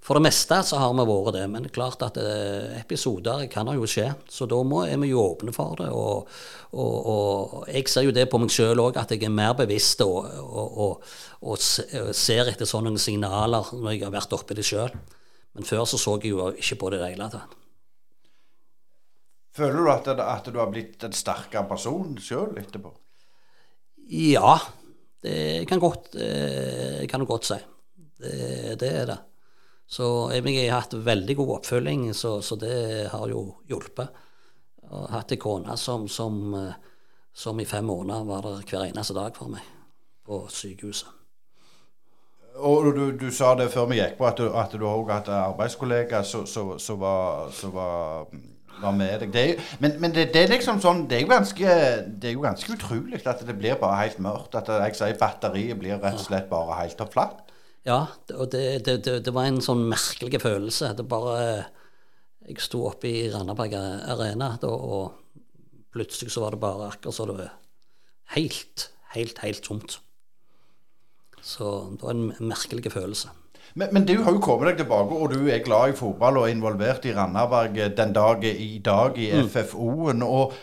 [0.00, 1.44] for det meste så har vi vært det.
[1.52, 4.08] Men klart at eh, episoder kan jo skje.
[4.30, 5.90] Så da må, er vi jo åpne for det.
[5.94, 6.26] Og,
[6.72, 10.02] og, og jeg ser jo det på meg sjøl òg, at jeg er mer bevisst
[10.06, 11.06] og, og,
[11.60, 14.90] ser etter sånne signaler når jeg har vært oppi det sjøl.
[15.54, 17.56] Men før så så jeg jo ikke på det i det hele tatt.
[19.60, 22.92] Føler du at, at, du har blitt en sterkere person sjøl etterpå?
[24.10, 24.56] Ja,
[25.20, 27.58] det kan godt, eh, du godt si.
[28.20, 29.18] Det, det, er det.
[29.86, 34.08] Så jeg har hatt veldig god oppfølging, så, så det har jo hjulpet.
[34.80, 36.76] Jeg har hatt ei kone som, som, eh,
[37.32, 39.66] som, i fem måneder var der hver eneste dag for meg
[40.26, 41.16] på sykehuset.
[42.60, 46.20] Og du, du sa det før vi gikk på, at du, at har hatt arbeidskollega
[46.26, 48.26] som var, var
[48.80, 49.32] var med deg.
[49.34, 51.76] Det er, men, men det, det, er liksom sånn Det er jo ganske,
[52.44, 54.56] ganske utrolig at det blir bare helt mørkt.
[54.58, 57.46] At jeg sier batteriet blir rett og slett bare helt og flatt.
[57.88, 58.04] Ja,
[58.36, 60.92] og det, det, det, var en sånn merkelig følelse.
[60.96, 61.70] Det bare
[62.50, 65.44] Jeg sto oppe i Randaberg Arena, da, og
[65.94, 67.52] plutselig så var det bare akkurat så det var
[68.36, 69.98] helt, helt, helt tomt.
[71.42, 73.32] Så det var en merkelig følelse.
[73.74, 76.48] Men, men, du har jo kommet deg tilbake, og du er glad i fotball og
[76.48, 79.48] er involvert i Randaberg den dag i dag i mm.
[79.52, 80.24] FFO-en.
[80.26, 80.56] og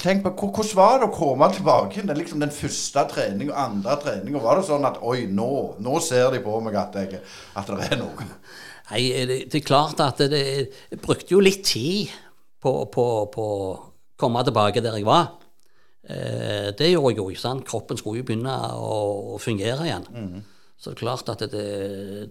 [0.00, 2.12] Tenk på, Hvordan var det å komme tilbake igjen?
[2.16, 4.38] Liksom den første trening og andre trening.
[4.40, 5.48] Var det sånn at oi, nå,
[5.84, 7.20] nå ser de på meg at, jeg,
[7.58, 8.28] at det er noe?
[8.90, 10.40] Nei, det, det, er klart at det,
[10.88, 12.14] jeg brukte jo litt tid
[12.64, 13.50] på å
[14.16, 15.34] komme tilbake der jeg var.
[16.04, 17.28] Eh, det gjorde jeg jo.
[17.32, 17.64] ikke sant?
[17.68, 20.08] Kroppen skulle jo begynne å, å fungere igjen.
[20.12, 20.42] Mm.
[20.84, 21.68] Så det er klart at det,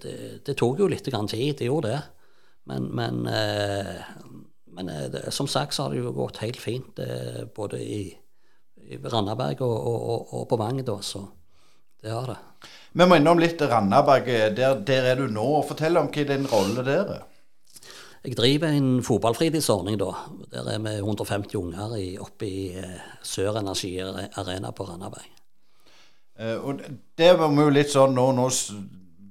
[0.04, 2.02] det, det tok jo litt tid, det gjorde det.
[2.70, 4.04] Men, men, eh,
[4.78, 8.04] men eh, det, som sagt så har det jo gått helt fint eh, både i,
[8.94, 11.00] i Randaberg og, og, og, på Vang, da.
[11.02, 11.26] Så
[12.04, 12.38] det har det.
[12.94, 14.30] Vi må innom litt Randaberg.
[14.54, 15.50] Der, der, er du nå.
[15.66, 17.30] Fortell om hva din rolle der er.
[18.24, 20.14] Jeg driver en fotballfritidsordning, da.
[20.54, 22.68] Der er vi 150 unger oppe i
[23.26, 25.43] Sør Energi Arena på Randaberg.
[26.40, 26.84] Uh, og
[27.18, 28.50] det var jo litt sånn nå, nå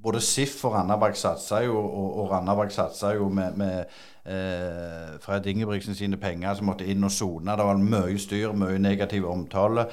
[0.02, 3.84] Både SIF og Randaberg satsa jo, og, og Randaberg satsa jo med, med
[4.26, 7.54] eh, Fred Ingebrigtsen sine penger som måtte inn og sone.
[7.54, 9.86] Det var mye styr, mye negativ omtale.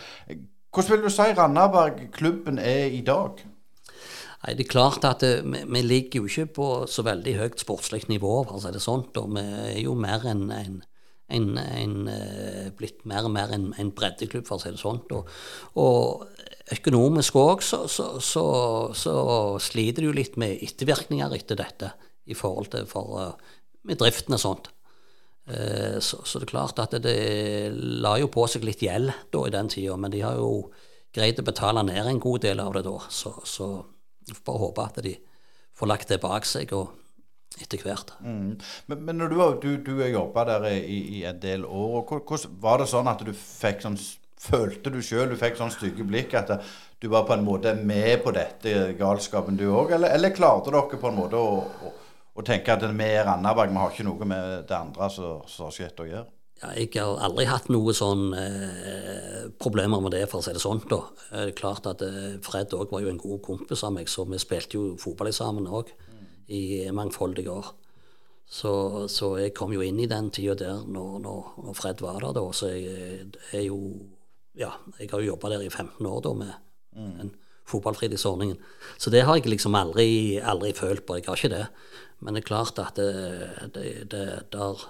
[0.73, 3.43] Hvordan vil du si Randaberg-klubben er i dag?
[4.39, 7.61] Nei, Det er klart at det, vi, vi, ligger jo ikke på så veldig høyt
[7.61, 9.13] sportslig nivå, for å si det sånt.
[9.13, 9.45] Vi
[9.75, 10.81] er jo mer enn en,
[11.29, 15.11] en, en, en, blitt mer og mer en breddeklubb, for å si det sånt.
[15.13, 15.29] Og,
[15.77, 16.38] og
[16.75, 18.43] økonomisk òg så, så, så,
[18.97, 19.13] så,
[19.63, 21.93] sliter du litt med ettervirkninger etter dette
[22.29, 23.55] i forhold til for, uh,
[23.89, 24.69] med driften og sånt.
[25.49, 27.15] Uh, så, det er klart at det,
[27.73, 30.69] la jo på seg litt gjeld da i den tida, men de har jo
[31.15, 32.97] greid å betale ned en god del av det da.
[33.09, 33.71] Så, så
[34.45, 35.15] bare håpe at de
[35.79, 36.93] får lagt det bak seg og
[37.59, 38.13] etter hvert.
[38.21, 38.59] Mm.
[38.91, 42.57] Men, men, når du, du, du har jobba der i, i, en del år, hvordan
[42.61, 43.97] var det sånn at du fikk sånn
[44.39, 46.53] Følte du sjøl du fikk sånn stygge blikk at
[46.99, 49.91] du var på en måte med på dette galskapen, du òg?
[49.97, 51.93] Eller, eller, klarte dere på en måte å, å,
[52.39, 55.75] å tenke at vi er Randaberg, vi har ikke noe med det andre som har
[55.75, 56.29] skjedd å gjøre?
[56.59, 60.63] Ja, jeg har aldri hatt noe sånn eh, problemer med det, for å si det
[60.63, 60.81] sånn.
[60.91, 60.99] da.
[61.29, 64.25] Det er klart at eh, Fred òg var jo en god kompis av meg, så
[64.27, 66.25] vi spilte jo fotball sammen òg mm.
[66.55, 66.61] i
[66.95, 67.71] mangfoldige år.
[68.49, 68.73] Så,
[69.07, 72.43] så, jeg kom jo inn i den tida der når, når, Fred var der, da.
[72.51, 73.79] Så jeg er jo
[74.59, 76.53] Ja, jeg har jo jobba der i 15 år da med
[77.21, 77.31] den
[77.69, 78.57] fotballfritidsordningen.
[78.99, 81.15] Så det har jeg liksom aldri, aldri følt på.
[81.19, 81.65] Jeg har ikke det.
[82.19, 83.09] Men det er klart at det,
[83.75, 84.81] det, det der,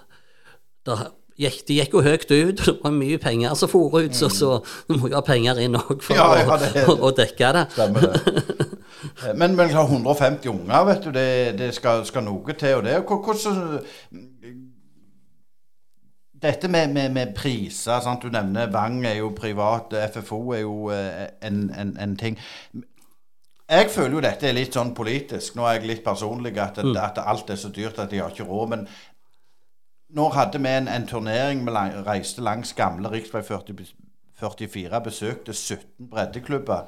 [0.89, 1.03] der
[1.39, 4.55] gikk, De gikk jo høyt ut, det var mye penger som for ut, så, så
[4.89, 7.65] du må jo ha penger inn òg for Ja, ja, det- å, å dekke det.
[7.75, 8.35] Stemmer det.
[9.23, 11.27] Eh, Men, men 150 unger, vet du, det,
[11.59, 12.79] det skal, skal noe til.
[12.79, 13.77] Og det, Hvor- hvordan
[16.41, 18.21] Dette med, med, med priser sant?
[18.23, 22.37] Du nevner Vang er jo privat, FFO er jo eh, en, en, en ting.
[23.69, 25.55] Jeg føler jo dette er litt sånn politisk.
[25.59, 28.47] Nå er jeg litt personlig, at, at alt er så dyrt at de har ikke
[28.49, 28.71] råd.
[28.71, 28.87] Men
[30.17, 33.43] nå hadde vi en, en turnering vi lang- reiste langs gamle rv.
[34.39, 36.87] 44, besøkte 17 breddeklubber.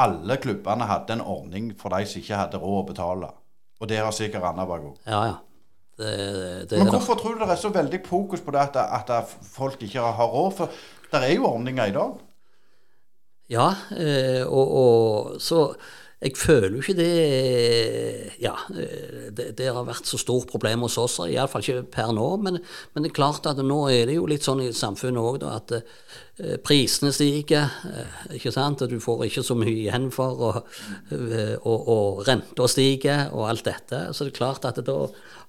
[0.00, 3.28] Alle klubbene hadde en ordning for de som ikke hadde råd å betale.
[3.80, 4.98] Og det har sikkert Randaberg òg.
[5.06, 5.36] Ja, ja.
[6.00, 8.76] Det, det Men hvorfor tror du det er så veldig fokus på det at,
[9.12, 10.52] at folk ikke har råd?
[10.56, 10.82] For
[11.12, 12.18] det er jo ordninger i dag.
[13.50, 15.64] Ja, eh, og, og så
[16.20, 18.52] jeg føler jo ikke det Ja,
[19.32, 22.26] det, det har vært så stort problem hos oss, iallfall ikke per nå.
[22.44, 22.58] Men,
[22.92, 25.72] men det er klart at nå er det jo litt sånn i samfunnet òg, at
[25.78, 27.72] eh, prisene stiger.
[27.88, 28.84] eh, Ikke sant?
[28.90, 30.58] Du får ikke så mye igjen for, og,
[31.64, 34.02] og, og renta stiger, og alt dette.
[34.12, 34.98] Så det er klart at da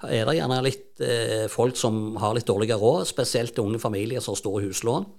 [0.07, 4.35] er det gjerne litt eh, folk som har litt dårligere råd, spesielt unge familier som
[4.37, 5.09] har store huslån.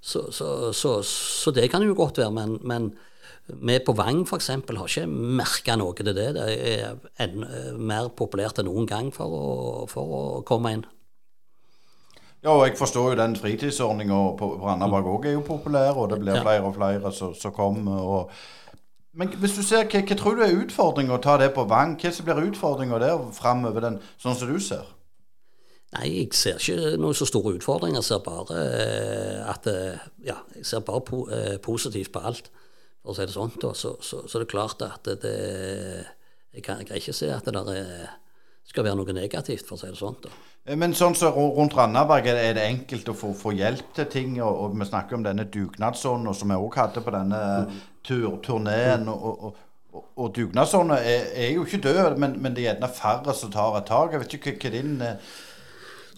[0.00, 2.90] Så, så, så, så det kan jo godt være, men, men
[3.56, 4.48] vi på Vang f.eks.
[4.48, 6.28] har ikke merka noe til det.
[6.36, 7.44] Det er en,
[7.78, 9.50] mer populært enn noen gang for å,
[9.90, 10.86] for å komme inn.
[12.40, 16.22] Ja, og jeg forstår jo den fritidsordninga på Randaberg òg er jo populær, og det
[16.22, 16.42] blir Ja.
[16.42, 18.00] flere og flere som kommer.
[18.00, 18.30] Og...
[19.12, 21.98] Men hvis du ser, hva, hva tror du er utfordringa å ta det på Vang?
[22.00, 24.88] Hva som blir utfordringa der framover, den, sånn som du ser?
[25.90, 27.98] Nei, jeg ser ikke noen så store utfordringer.
[27.98, 32.50] Jeg ser bare eh, at eh, Ja, jeg ser bare po eh, positivt på alt,
[33.02, 33.52] for å si det sånn.
[33.62, 33.72] da.
[33.76, 35.36] Så, så, så det klart at det, det
[36.52, 38.14] jeg, kan, jeg kan ikke se at det der er,
[38.70, 40.18] skal være noe negativt, for å si det sånn.
[40.24, 40.32] da.
[40.66, 44.36] Eh, Men sånn så rundt Randaberg, er det, enkelt å få, få hjelp til ting?
[44.42, 47.42] Og, og vi snakker om denne dugnadsånden som vi òg hadde på denne
[48.06, 49.08] tur, turneen.
[49.10, 49.60] Og, og,
[49.90, 53.52] og, og dugnadsånden er, er jo ikke død, men, men det er gjerne færre som
[53.54, 54.12] tar et tak.
[54.14, 55.32] Jeg vet ikke hva din eh,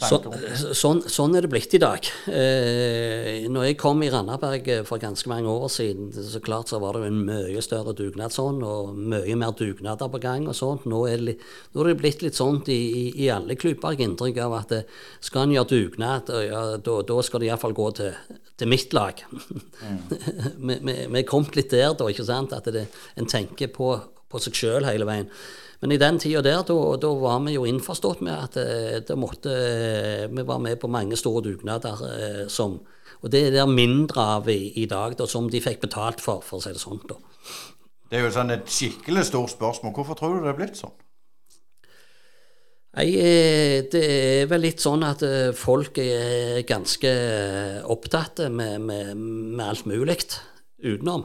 [0.08, 2.06] Så, sånn, sånn er det blitt i dag.
[2.30, 6.80] Eh, når jeg kom i Randaberg eh, for ganske mange år siden, så klart så
[6.82, 10.86] var det en mye større dugnadsånd og mye mer dugnader på gang og sånt.
[10.90, 11.36] Nå er det,
[11.72, 14.76] nå er det blitt litt sånt i, i, i alle klubber, har inntrykk av at
[14.78, 18.94] eh, skal en gjøre dugnad, ja, da, da skal det iallfall gå til, til mitt
[18.96, 19.24] lag.
[20.66, 23.94] vi, vi, vi er kommet litt der, da, ikke sant, at det, en tenker på,
[24.32, 25.30] på seg sjøl hele veien.
[25.82, 29.50] Men i den tida der, da, var vi jo innforstått med at eh, det måtte
[29.50, 32.78] eh, Vi var med på mange store dugnader eh, som
[33.22, 36.42] Og det er det mindre av i, i dag, da, som de fikk betalt for,
[36.42, 37.02] for å si det sånn.
[37.10, 37.18] da.
[38.10, 39.94] Det er jo sånn et skikkelig stort spørsmål.
[39.94, 40.94] Hvorfor tror du det er blitt sånn?
[42.92, 43.06] Nei,
[43.88, 45.22] det er vel litt sånn at
[45.56, 47.12] folk er ganske
[47.94, 50.18] opptatt med, med, med alt mulig
[50.82, 51.24] utenom,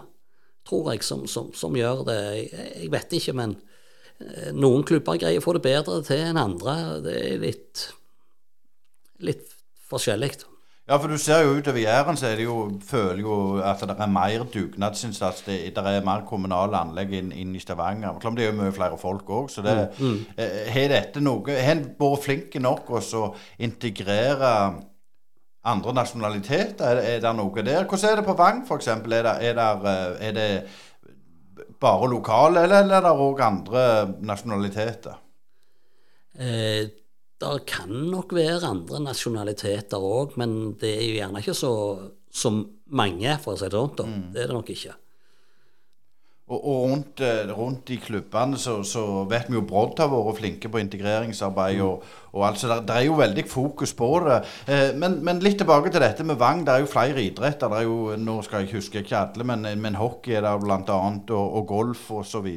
[0.69, 2.21] tror jeg, som, som, som gjør det.
[2.45, 3.57] Jeg, vet ikke, men
[4.57, 6.75] noen klubber greier å få det bedre til enn andre.
[7.05, 7.87] Det er litt,
[9.21, 9.57] litt
[9.89, 10.35] forskjellig.
[10.87, 13.97] Ja, for du ser jo utover Jæren, så er det jo, føler jo at det
[13.99, 15.41] er mer dugnadsinnsats.
[15.43, 18.15] Det, det er mer kommunale anlegg inn, inn i Stavanger.
[18.21, 19.73] Klart, Det er jo mye flere folk òg, så det
[20.39, 23.33] eh, Har dette noe Har en vært flinke nok også å
[23.67, 24.53] integrere
[25.67, 26.87] andre nasjonaliteter?
[26.87, 27.83] Er, er det noe der?
[27.83, 28.87] Hvordan er det på Vang, f.eks.?
[28.87, 29.59] Er, er,
[29.91, 30.49] eh, er det
[31.81, 33.83] bare lokale, eller eller er det òg andre
[34.25, 35.19] nasjonaliteter?
[36.37, 36.87] Eh,
[37.37, 41.73] det kan nok være andre nasjonaliteter òg, men det er jo gjerne ikke så,
[42.33, 42.53] så
[42.89, 44.09] mange, for å si det sånn.
[44.09, 44.25] Mm.
[44.33, 44.95] Det er det nok ikke.
[46.47, 50.37] Og, og rundt, eh, rundt i klubbene så, så vet vi jo Brodd har vært
[50.39, 51.81] flinke på integreringsarbeid.
[51.83, 54.37] og, og altså, Det er jo veldig fokus på det.
[54.67, 56.63] Eh, men, men litt tilbake til dette med Vang.
[56.63, 57.67] Det er jo flere idretter.
[57.67, 60.61] Det er jo, Nå skal jeg ikke huske ikke alle, men, men hockey er der
[60.63, 61.01] bl.a.
[61.35, 62.47] Og, og golf osv.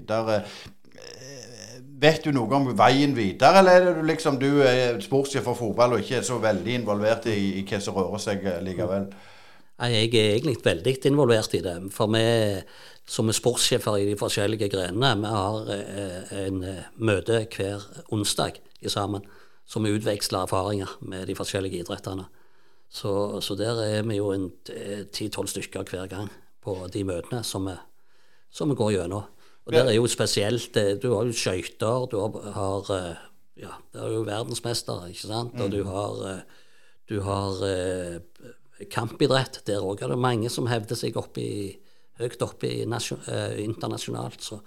[2.00, 5.58] Vet du noe om veien videre, eller er det du liksom du er sportssjef for
[5.58, 9.10] fotball og ikke er så veldig involvert i, i hva som rører seg eh, likevel?
[9.80, 11.76] Jeg er egentlig veldig involvert i det.
[11.94, 12.24] For vi
[13.10, 18.60] som er sportssjefer i de forskjellige grenene, vi har eh, en eh, møte hver onsdag
[18.80, 19.24] i sammen,
[19.66, 22.28] som utveksler erfaringer med de forskjellige idrettene.
[22.90, 24.48] Så, så der er vi jo en
[25.14, 26.30] ti-tolv stykker hver gang
[26.62, 27.76] på de møtene som vi,
[28.50, 29.28] som vi går gjennom.
[29.66, 33.26] Og der er jo spesielt eh, Du har jo skøyter, du har, har eh,
[33.60, 35.58] Ja, det er jo verdensmester, ikke sant?
[35.60, 36.64] Og du har, eh,
[37.10, 38.20] du har eh,
[38.88, 39.60] kampidrett.
[39.66, 41.36] Der òg er det mange som hevder seg opp
[42.20, 44.42] høyt oppe eh, internasjonalt.
[44.44, 44.60] Så,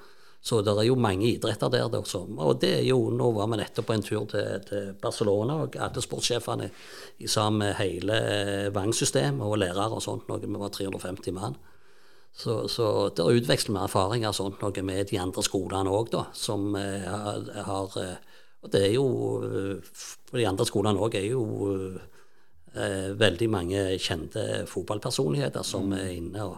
[0.43, 1.89] så det er jo mange idretter der.
[1.91, 2.26] Det også.
[2.38, 5.78] og det er jo, Nå var vi nettopp på en tur til, til Barcelona, og
[5.78, 6.72] alle sportssjefene
[7.28, 10.28] sammen med hele eh, Vang-systemet og lærere og sånt.
[10.30, 11.59] Noe, vi var 350 mann.
[12.34, 16.26] Så, så der utveksler vi erfaringer og sånt noe med de andre skolene òg, da.
[16.34, 17.99] Som eh, har, har
[18.64, 19.05] Og det er jo
[20.32, 21.43] de andre skolene òg er jo
[22.74, 26.45] veldig mange kjente fotballpersonligheter som er inne.
[26.47, 26.57] og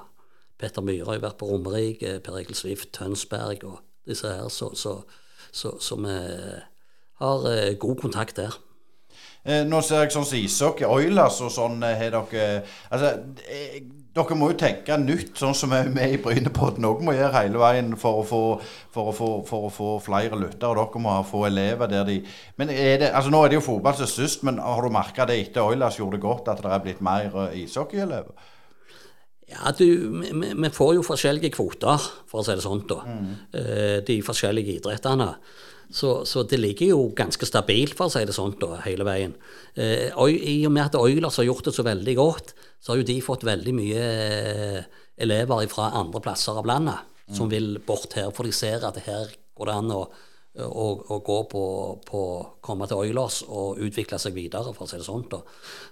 [0.59, 4.47] Petter Myhre har jo vært på Romerike, Per Egil Swift, Tønsberg og disse her.
[4.53, 5.01] Så, så,
[5.51, 6.15] så, så vi
[7.21, 8.55] har eh, god kontakt der.
[9.45, 13.11] Eh, nå ser jeg sånn som ishockey, Oilers og sånn eh, har dere Altså,
[13.45, 13.75] eh,
[14.15, 17.59] dere må jo tenke nytt, sånn som vi vi i Brynepodden òg må gjøre hele
[17.61, 18.39] veien for å få,
[18.95, 20.73] for å få, for å få flere lyttere.
[20.79, 22.15] Dere må ha, få elever der de
[22.57, 25.27] Men er det, altså nå er det jo fotball som sist, men har du merka
[25.29, 28.33] det etter Oilers gjorde det godt, at det er blitt mer ishockeyelever?
[29.51, 29.85] Ja, du,
[30.33, 33.03] vi- vi får jo forskjellige kvoter, for å si det sånn, da.
[33.05, 34.01] Mm.
[34.07, 35.35] De forskjellige idrettene.
[35.89, 39.35] Så, så det ligger jo ganske stabilt, for å si det sånn, da, hele veien.
[39.75, 43.07] Eh, I og med at Oilers har gjort det så veldig godt, så har jo
[43.07, 48.29] de fått veldig mye eh, elever fra andre plasser av landet som vil bort her,
[48.35, 50.01] for de ser at her går det an å,
[50.61, 51.63] å, å gå på,
[52.05, 52.21] på
[52.61, 55.25] komme til Oilers og utvikle seg videre, for å si det sånn.
[55.31, 55.41] da.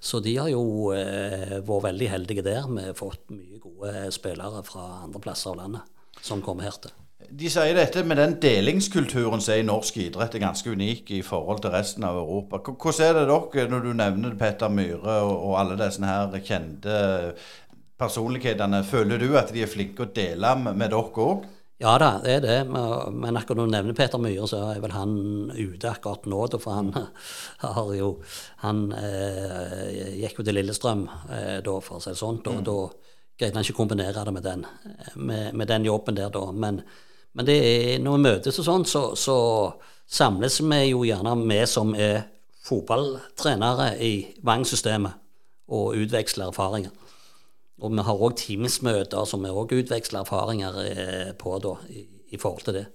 [0.03, 2.67] Så de har jo eh, vært veldig heldige der.
[2.69, 6.93] Vi har fått mye gode spillere fra andre plasser av landet som kommer her til.
[7.29, 11.21] De sier dette med den delingskulturen som er i norsk idrett, er ganske unik i
[11.25, 12.59] forhold til resten av Europa.
[12.71, 16.95] Hvordan er det dere, når du nevner Petter Myhre og, og alle disse her kjente
[18.01, 21.45] personlighetene, føler du at de er flinke å dele med, dere òg?
[21.83, 22.57] Ja da, det er det.
[22.69, 25.15] Men akkurat når du nevner Peter Myhre, så er vel han
[25.51, 26.43] ute akkurat nå.
[26.57, 26.91] For han
[27.77, 28.11] har jo
[28.63, 32.39] Han eh, gikk jo til Lillestrøm eh, da, for å si det sånn.
[32.45, 32.77] Da, da
[33.39, 34.67] greide han ikke å kombinere det med den,
[35.15, 36.45] med, med den jobben der, da.
[36.51, 36.83] Men,
[37.33, 39.37] men er, når vi møtes og sånn, så, så
[40.09, 42.27] samles vi jo gjerne vi som er
[42.63, 44.13] fotballtrenere i
[44.45, 45.19] Vang-systemet,
[45.73, 46.91] og utveksler erfaringer.
[47.83, 52.03] Og vi har òg Teams-møter som vi òg utveksler erfaringer eh, på da, i,
[52.35, 52.85] i forhold til det.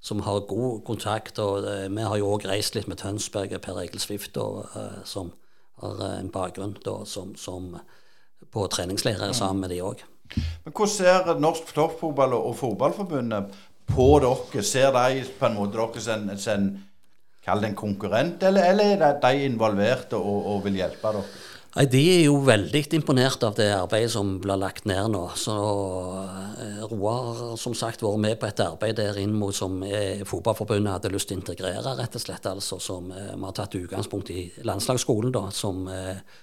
[0.00, 1.38] Som har god kontakt.
[1.38, 4.98] og eh, Vi har jo òg reist litt med Tønsberg og Per Egil Swift, eh,
[5.04, 5.32] som
[5.80, 7.76] har en bakgrunn da, som, som
[8.52, 10.04] på treningsleirer sammen med de òg.
[10.64, 13.54] Men Hvordan ser Norsk Toppfotball og Fotballforbundet
[13.88, 14.62] på dere?
[14.66, 16.70] Ser de på en måte dere som en,
[17.46, 21.44] Kall det en konkurrent, eller, eller er de involverte og, og vil hjelpe dere?
[21.76, 25.26] Nei, De er jo veldig imponert av det arbeidet som blir lagt ned nå.
[25.36, 25.56] Så
[26.64, 30.24] eh, Roar har som sagt vært med på et arbeid der inn mot som eh,
[30.24, 32.48] Fotballforbundet hadde lyst til å integrere, rett og slett.
[32.48, 35.84] altså Som eh, vi har tatt utgangspunkt i landslagsskolen da, som,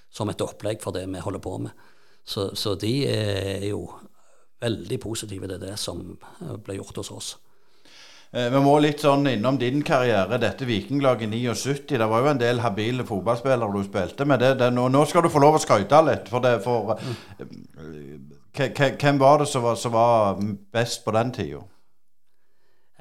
[0.06, 1.90] som et opplegg for det vi holder på med.
[2.24, 3.88] Så, så de er jo
[4.62, 7.28] veldig positive til det som eh, ble gjort hos oss.
[8.34, 10.38] Eh, Vi må litt sånn innom din karriere.
[10.42, 11.98] Dette Vikinglaget i 79.
[11.98, 14.42] Det var jo en del habile fotballspillere du spilte med.
[14.42, 16.30] Det, det, nå, nå skal du få lov å skryte litt.
[16.32, 20.42] For det, for, eh, hvem var det som var, som var
[20.74, 21.62] best på den tida?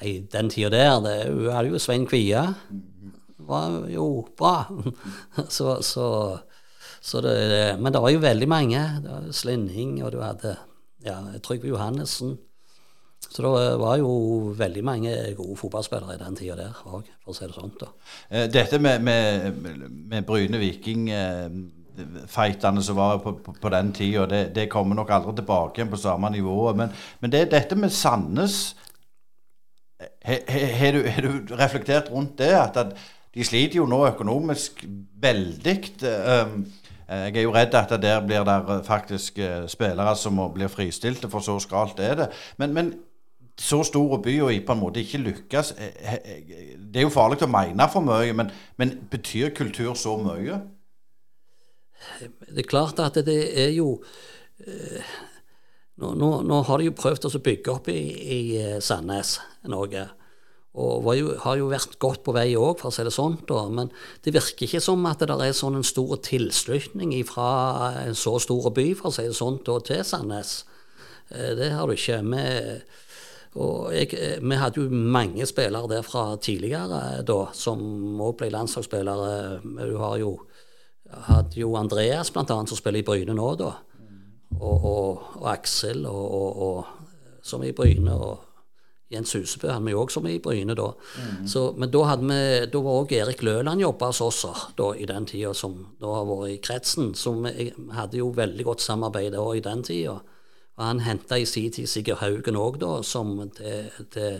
[0.04, 2.48] I den tida der, det hadde jo Svein Kvia.
[3.44, 4.66] Var jo bra.
[5.50, 6.08] så, så,
[7.02, 8.82] så det, men det var jo veldig mange.
[9.04, 10.56] Det var Slinning, og du hadde
[11.06, 12.38] ja, Trygve Johannessen.
[13.24, 14.10] Så det var jo
[14.58, 17.72] veldig mange gode fotballspillere i den tida der òg, for å si det sånn.
[18.30, 19.62] Eh, Dette med, med,
[20.12, 21.48] med Bryne Viking eh,
[22.30, 25.94] fightene som var på, på, på den tida, det, det kommer nok aldri tilbake igjen
[25.94, 26.78] på samme nivået.
[26.82, 26.94] Men,
[27.24, 28.76] men det, dette med Sandnes
[30.24, 31.02] Har du,
[31.48, 32.52] du reflektert rundt det?
[32.60, 32.96] At, at
[33.34, 34.84] de sliter jo nå økonomisk
[35.24, 35.78] veldig.
[36.06, 36.58] eh,
[37.08, 41.44] Jeg er jo redd at der blir det faktisk eh, spillere som blir fristilte, for
[41.44, 42.30] så skralt er det.
[42.58, 42.94] Men, men
[43.60, 47.14] så stor by og i på en måte ikke lykkes eh, eh, Det er jo
[47.14, 48.50] farlig å mene for mye, men,
[48.82, 50.58] men betyr kultur så mye?
[52.50, 54.02] Det er klart at det er jo
[54.66, 55.14] eh,
[56.02, 58.02] nå, nå, nå har de jo prøvd å bygge opp i,
[58.38, 59.38] i eh, Sandnes
[59.70, 60.08] noe.
[60.74, 63.36] Og jo, har jo vært godt på vei òg, for å si det sånn.
[63.46, 63.68] Da.
[63.70, 63.92] Men
[64.26, 68.40] det virker ikke som at det der er sånn en stor tilslutning fra en så
[68.42, 70.64] stor by, for å si det sånn, da, til Sandnes.
[71.30, 72.18] Eh, Det har du ikke.
[72.26, 72.46] Vi,
[73.94, 78.50] jeg, eh, vi hadde jo mange spillere der fra tidligere eh, da, som òg ble
[78.56, 79.62] landslagsspillere.
[79.62, 80.40] Du har jo
[81.28, 83.76] hadde jo Andreas annet som spiller i Bryne nå, da.
[84.58, 86.90] Og, og, og Aksel, og,
[87.46, 88.53] som er i Bryne, og
[89.14, 90.90] Jens Husebø hadde vi òg som i Bryne da.
[91.50, 94.44] Så, men da, hadde vi, da var òg Erik Løland jobba hos oss
[94.78, 97.14] da, i den tida, som da har vært i kretsen.
[97.18, 100.20] Så vi hadde jo veldig godt samarbeid òg i den tida.
[100.74, 104.40] Og han henta i sin tid Sigurd Haugen òg, da, som til, til,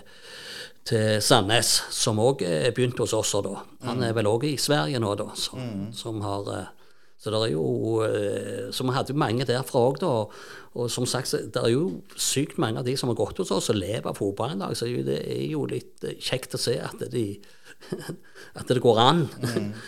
[0.90, 2.42] til Sandnes, som òg
[2.74, 3.60] begynte hos oss da.
[3.86, 6.72] Han er vel òg i Sverige nå, da, som, som har eh,
[7.24, 10.12] så det er jo eh, Så vi hadde jo mange derfra òg, da.
[10.74, 13.72] Og som sagt, det er jo sykt mange av de som har gått hos oss
[13.72, 16.76] og lever av fotball en dag, så det er jo litt eh, kjekt å se
[16.84, 17.28] at, de,
[18.60, 19.28] at det går an.
[19.40, 19.74] Mm.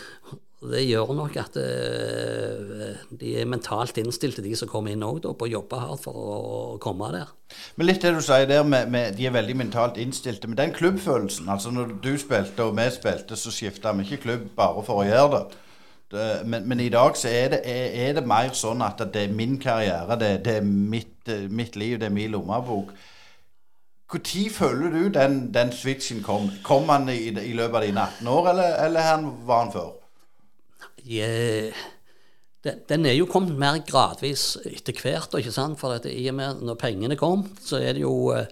[0.66, 5.46] Det gjør nok at eh, de er mentalt innstilte, de som kommer inn òg, på
[5.46, 7.28] å jobbe hardt for å komme der.
[7.76, 10.48] Men litt det du sier der med, med de er veldig mentalt innstilte.
[10.48, 14.48] Men den klubbfølelsen, altså når du spilte og vi spilte, så skifta vi ikke klubb
[14.56, 15.60] bare for å gjøre det.
[16.10, 19.26] Det men, men i dag så er det, er, er det mer sånn at det
[19.26, 22.92] er min karriere, det, det er mitt, eh, mitt liv, det er min lommebok.
[24.12, 26.46] Når føler du den, den switchen kom?
[26.62, 29.92] Kom han i, i løpet av dine 18 år, eller, eller han var han før?
[31.06, 31.74] Yeah.
[32.66, 35.34] den, den er jo kommet mer gradvis etter hvert.
[35.38, 35.78] ikke sant?
[35.80, 38.46] For i og med når pengene kom, så er det jo eh,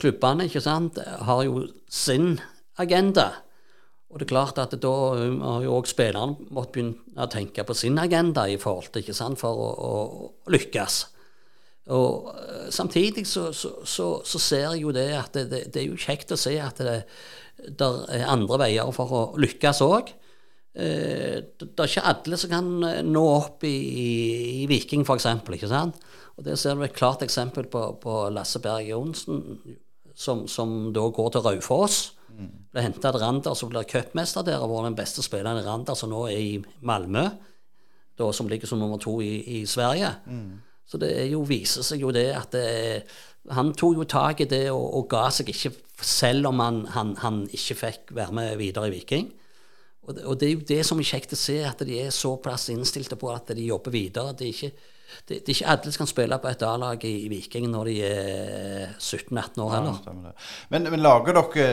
[0.00, 2.38] Klubbene ikke sant, har jo sin
[2.80, 3.26] agenda.
[4.10, 7.76] Og det er klart at da har jo òg spillerne måttet begynne å tenke på
[7.78, 11.00] sin agenda i forhold til, ikke sant, for å, å lykkes.
[11.94, 15.82] Og eh, Samtidig så, så, så, så, ser jeg jo det at det, det, det,
[15.82, 16.96] er jo kjekt å se at det,
[17.66, 20.10] det er andre veier for å lykkes òg.
[20.74, 23.76] Eh, det er ikke alle som kan eh, nå opp i,
[24.62, 25.26] i Viking, f.eks.
[25.30, 29.42] Og Det ser du et klart eksempel på, på Lasse Berg Johnsen,
[30.20, 32.00] som, som, da går til Raufoss.
[32.70, 36.00] Ble henta til Randers og blir cupmester der og var den beste spilleren i Randers,
[36.00, 37.26] som nå er i Malmö,
[38.20, 40.12] da, som ligger som nummer to i, i Sverige.
[40.26, 40.60] Mm.
[40.88, 43.02] Så det jo, viser seg jo det at det,
[43.54, 45.72] han tok jo tak i det og, og, ga seg ikke,
[46.04, 49.28] selv om han, han, han ikke fikk være med videre i Viking.
[50.06, 52.14] Og det, og det, er jo det som er kjekt å se, at de er
[52.14, 54.32] såpass innstilte på at de jobber videre.
[54.32, 54.72] at de ikke,
[55.28, 57.90] det, det er ikke alle som kan spille på et A-lag i, i Viking når
[57.90, 60.00] de er 17-18 år heller.
[60.06, 60.32] Ja,
[60.74, 61.66] men, men, lager dere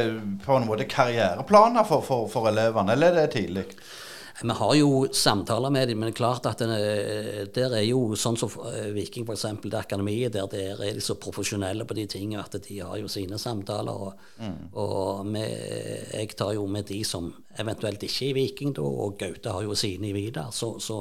[0.44, 3.66] på en måte karriereplaner for, for, for elevene, eller er det tidlig?
[4.42, 7.86] Vi har jo samtaler med dem, men det er klart at det, eh, der er
[7.88, 9.46] jo sånn som eh, Viking f.eks.
[9.64, 13.10] det akademiet, der der er de så profesjonelle på de tingene at de har jo
[13.10, 13.98] sine samtaler.
[13.98, 14.60] Og, mm.
[14.78, 15.50] og med,
[16.14, 19.66] jeg tar jo med de som eventuelt ikke er i Viking, da, og Gaute har
[19.66, 20.54] jo sine i Vidar.
[20.54, 21.00] Så, så,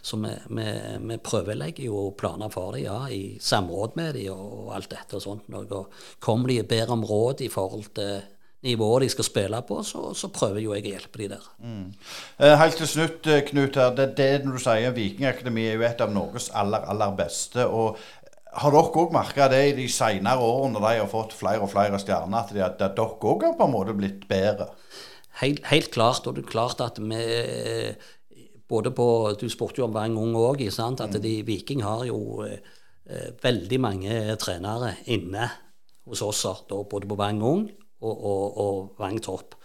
[0.00, 0.68] så vi, vi,
[1.04, 5.26] vi, prøvelegger jo planer for dem, ja, i samråd med dem og alt dette og
[5.26, 5.52] sånt.
[5.52, 8.22] Og kommer de bedre om råd i forhold til
[8.62, 11.44] nivået de skal spille på, så, så prøver jo jeg å hjelpe de der.
[11.64, 11.86] Mm.
[12.38, 16.02] Eh, helt til slutt, eh, Knut, her, det, det du sier, Vikingakademi er jo et
[16.04, 17.66] av Norges aller, aller beste.
[17.66, 18.00] og
[18.50, 21.70] har dere òg merka det i de senere årene, når de har fått flere og
[21.70, 24.72] flere stjerner, at, de, at dere òg har på en måte blitt bedre?
[25.40, 26.26] Helt, helt, klart.
[26.26, 27.20] Og det er klart at vi
[28.70, 29.06] både på
[29.38, 30.66] Du spurte jo om Vang Ung òg.
[30.66, 31.20] At mm.
[31.22, 35.46] de, Viking har jo eh, veldig mange trenere inne
[36.10, 37.70] hos oss, da, både på Vang Ung
[38.00, 39.56] og, og, og Vang Topp.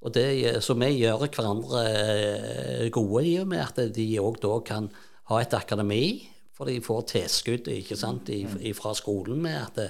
[0.00, 4.58] Og det, så vi gjør hverandre eh, gode i og med at de òg da
[4.64, 4.88] kan
[5.30, 6.04] ha et akademi.
[6.60, 8.28] For de får tilskudd ikke sant,
[8.76, 9.86] fra skolen med at det,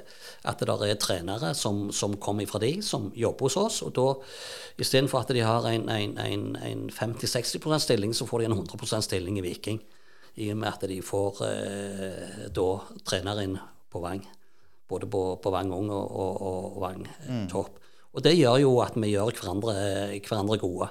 [0.46, 3.80] at det er trenere som, som kommer fra de, som jobber hos oss.
[3.82, 4.06] Og da
[4.78, 9.02] istedenfor at de har en, en, en, en 50-60 stilling, så får de en 100
[9.02, 9.82] stilling i Viking.
[10.38, 12.68] I og med at de får eh, da
[13.02, 13.58] trenere inn
[13.90, 14.22] på Vang
[14.90, 17.44] både på, på Vang Ung og, og, og Vang mm.
[17.52, 17.78] Topp.
[18.10, 19.74] Og det gjør jo at vi gjør hverandre,
[20.18, 20.88] hverandre gode.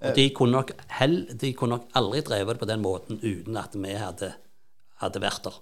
[0.00, 3.58] Og de kunne, nok hell, de kunne nok aldri drevet det på den måten uten
[3.60, 4.30] at vi hadde,
[5.02, 5.58] hadde vært der.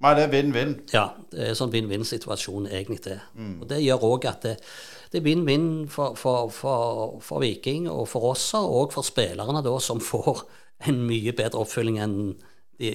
[0.00, 0.70] Nei, det er vinn-vinn.
[0.94, 3.18] Ja, det er sånn vinn-vinn-situasjon egentlig det.
[3.36, 3.58] Mm.
[3.60, 4.54] Og det gjør òg at det,
[5.12, 9.74] det er vinn-vinn for, for, for, for, Viking og for oss, og for spillerne da,
[9.84, 10.46] som får
[10.88, 12.16] en mye bedre oppfølging enn
[12.80, 12.92] de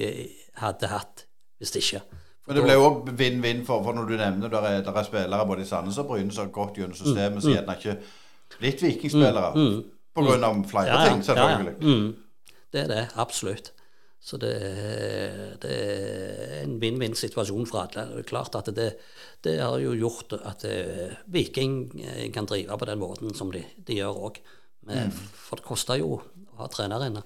[0.58, 1.28] hadde hatt
[1.62, 2.02] hvis ikke.
[2.46, 5.08] Men det ble jo òg vinn-vinn, for, for, når du nevner der er, der er
[5.08, 7.96] spillere både i Sandnes og Bryne som har gått gjennom systemet, mm, som gjerne ikke
[8.60, 9.54] blitt vikingspillere.
[9.56, 11.74] Mm, mm, på grunn av flere ja, ting, selvfølgelig.
[11.80, 11.96] Ja, ja.
[11.96, 12.54] Mm.
[12.76, 13.72] Det er det, absolutt.
[14.26, 14.56] Så det,
[15.62, 18.08] det er en vinn-vinn-situasjon for alle.
[18.10, 18.88] Det er klart at det,
[19.46, 23.62] det har jo gjort at eh, Viking eh, kan drive på den måten som de,
[23.86, 24.40] de gjør òg.
[24.90, 25.14] Mm.
[25.14, 27.22] For det koster jo å ha trenere inne.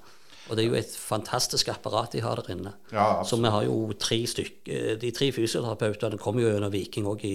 [0.49, 2.73] Og det er jo et fantastisk apparat de har der inne.
[2.91, 7.25] Ja, så vi har jo tre stykker De tre fysioterapeutene kommer jo gjennom Viking òg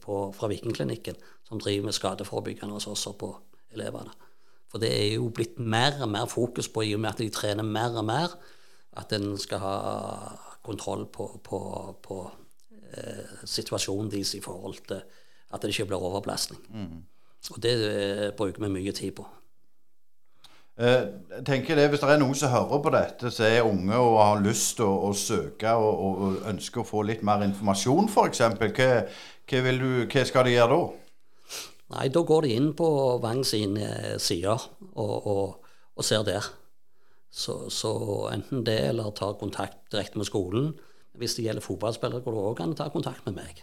[0.00, 3.32] fra Vikingklinikken, som driver med skadeforebyggende og på
[3.76, 4.14] elevene.
[4.72, 7.28] For det er jo blitt mer og mer fokus på, i og med at de
[7.30, 8.32] trener mer og mer,
[8.96, 9.76] at en skal ha
[10.64, 11.60] kontroll på, på,
[12.02, 12.16] på
[12.92, 15.02] eh, situasjonen deres i forhold til
[15.52, 16.60] at det ikke blir overbelastning.
[17.54, 19.26] Og det eh, bruker vi mye tid på.
[20.76, 21.04] Eh,
[21.38, 24.18] jeg tenker det, Hvis det er noen som hører på dette, som er unge og
[24.20, 28.42] har lyst til å, å søke og, og, ønsker å få litt mer informasjon f.eks.,
[28.44, 29.72] hva, hva,
[30.12, 30.86] hva skal de gjøre da?
[31.94, 32.88] Nei, da går de inn på
[33.22, 34.66] Vang sine sider
[34.98, 36.44] og, og, ser der.
[37.30, 37.92] Så, så
[38.32, 40.72] enten det, eller ta kontakt direkte med skolen.
[41.16, 43.62] Hvis det gjelder fotballspillere, går det òg an å ta kontakt med meg.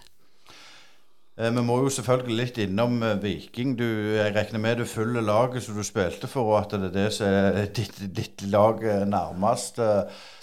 [1.37, 3.71] Eh, Vi må jo selvfølgelig litt innom eh, Viking.
[3.79, 3.85] Du,
[4.19, 7.05] jeg regner med du følger laget som du spilte for, og at det er det
[7.15, 9.79] som er ditt, ditt lag eh, nærmest.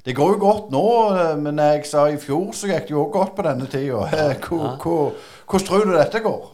[0.04, 0.82] Det går jo godt nå,
[1.44, 4.06] men jeg sa i fjor så gikk det jo òg godt på denne tida.
[4.46, 5.12] Hvor- hvor-
[5.50, 6.48] Hvordan tror du dette går?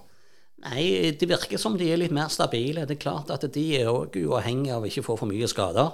[0.66, 2.87] Nei, det virker som de er litt mer stabile.
[2.89, 5.93] Det er klart at de er òg uavhengige av å ikke få for mye skader.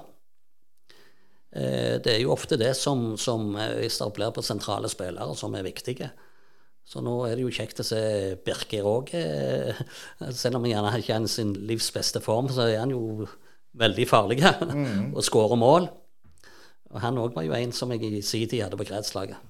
[1.53, 5.67] Det er jo ofte det som, som hvis det blir på sentrale spillere, som er
[5.67, 6.09] viktige.
[6.85, 8.01] Så nå er det jo kjekt å se
[8.45, 9.13] Birker òg.
[10.43, 13.29] Selv om han gjerne ikke er i sin livs beste form, så er han jo
[13.79, 14.43] veldig farlig
[15.17, 15.89] og skårer mål.
[16.93, 19.41] Og han òg var jo en som jeg i sin tid hadde på kretslaget.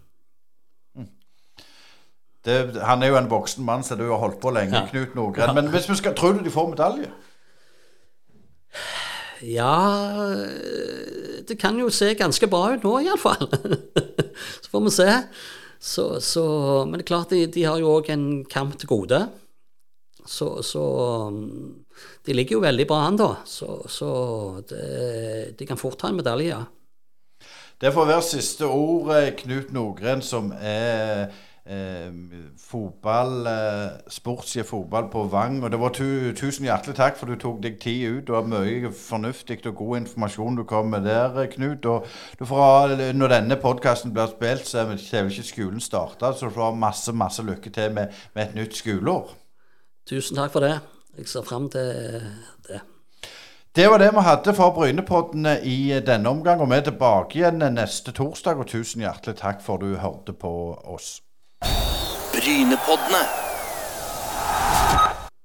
[2.43, 4.87] Det, han er jo en voksen mann, så du har holdt på lenge, Ja.
[4.91, 5.55] Knut Nordgren.
[5.55, 7.11] Men hvis vi skal, tror du de får medalje?
[9.43, 9.75] Ja
[11.49, 13.49] Det kan jo se ganske bra ut nå, iallfall.
[14.63, 15.09] så får vi se.
[15.83, 16.45] Så, så,
[16.87, 19.19] men det er klart, de, de har jo òg en kamp til gode.
[20.23, 20.83] Så, så
[21.27, 21.83] um,
[22.23, 23.33] De ligger jo veldig bra an, da.
[23.49, 24.11] Så, så
[24.71, 26.63] det, de kan fort ta en medalje, ja.
[27.83, 31.33] Det får være siste ord, eh, Knut Nordgren, som er
[32.59, 35.65] fotball, eh, sportssjef fotball på Vang.
[35.65, 38.27] Og det var tu, tusen hjertelig takk for du tok deg tid ut.
[38.27, 41.87] Det var mye fornuftig og god informasjon du kom med der, eh, Knut.
[41.87, 42.07] Og
[42.39, 46.49] du får ha, når denne podkasten blir spilt, så er vi ikke- skolen starta, så
[46.49, 49.31] du får masse, masse lykke til med, med et nytt skoleår.
[50.07, 50.81] Tusen takk for det.
[51.17, 51.81] Jeg ser fram til
[52.69, 52.81] det.
[53.75, 57.75] Det var det vi hadde for Brynepoddene i denne omgang, og vi er tilbake igjen
[57.75, 58.59] neste torsdag.
[58.59, 61.23] Og tusen hjertelig takk for du hørte på oss.
[62.33, 63.42] Brynepoddene.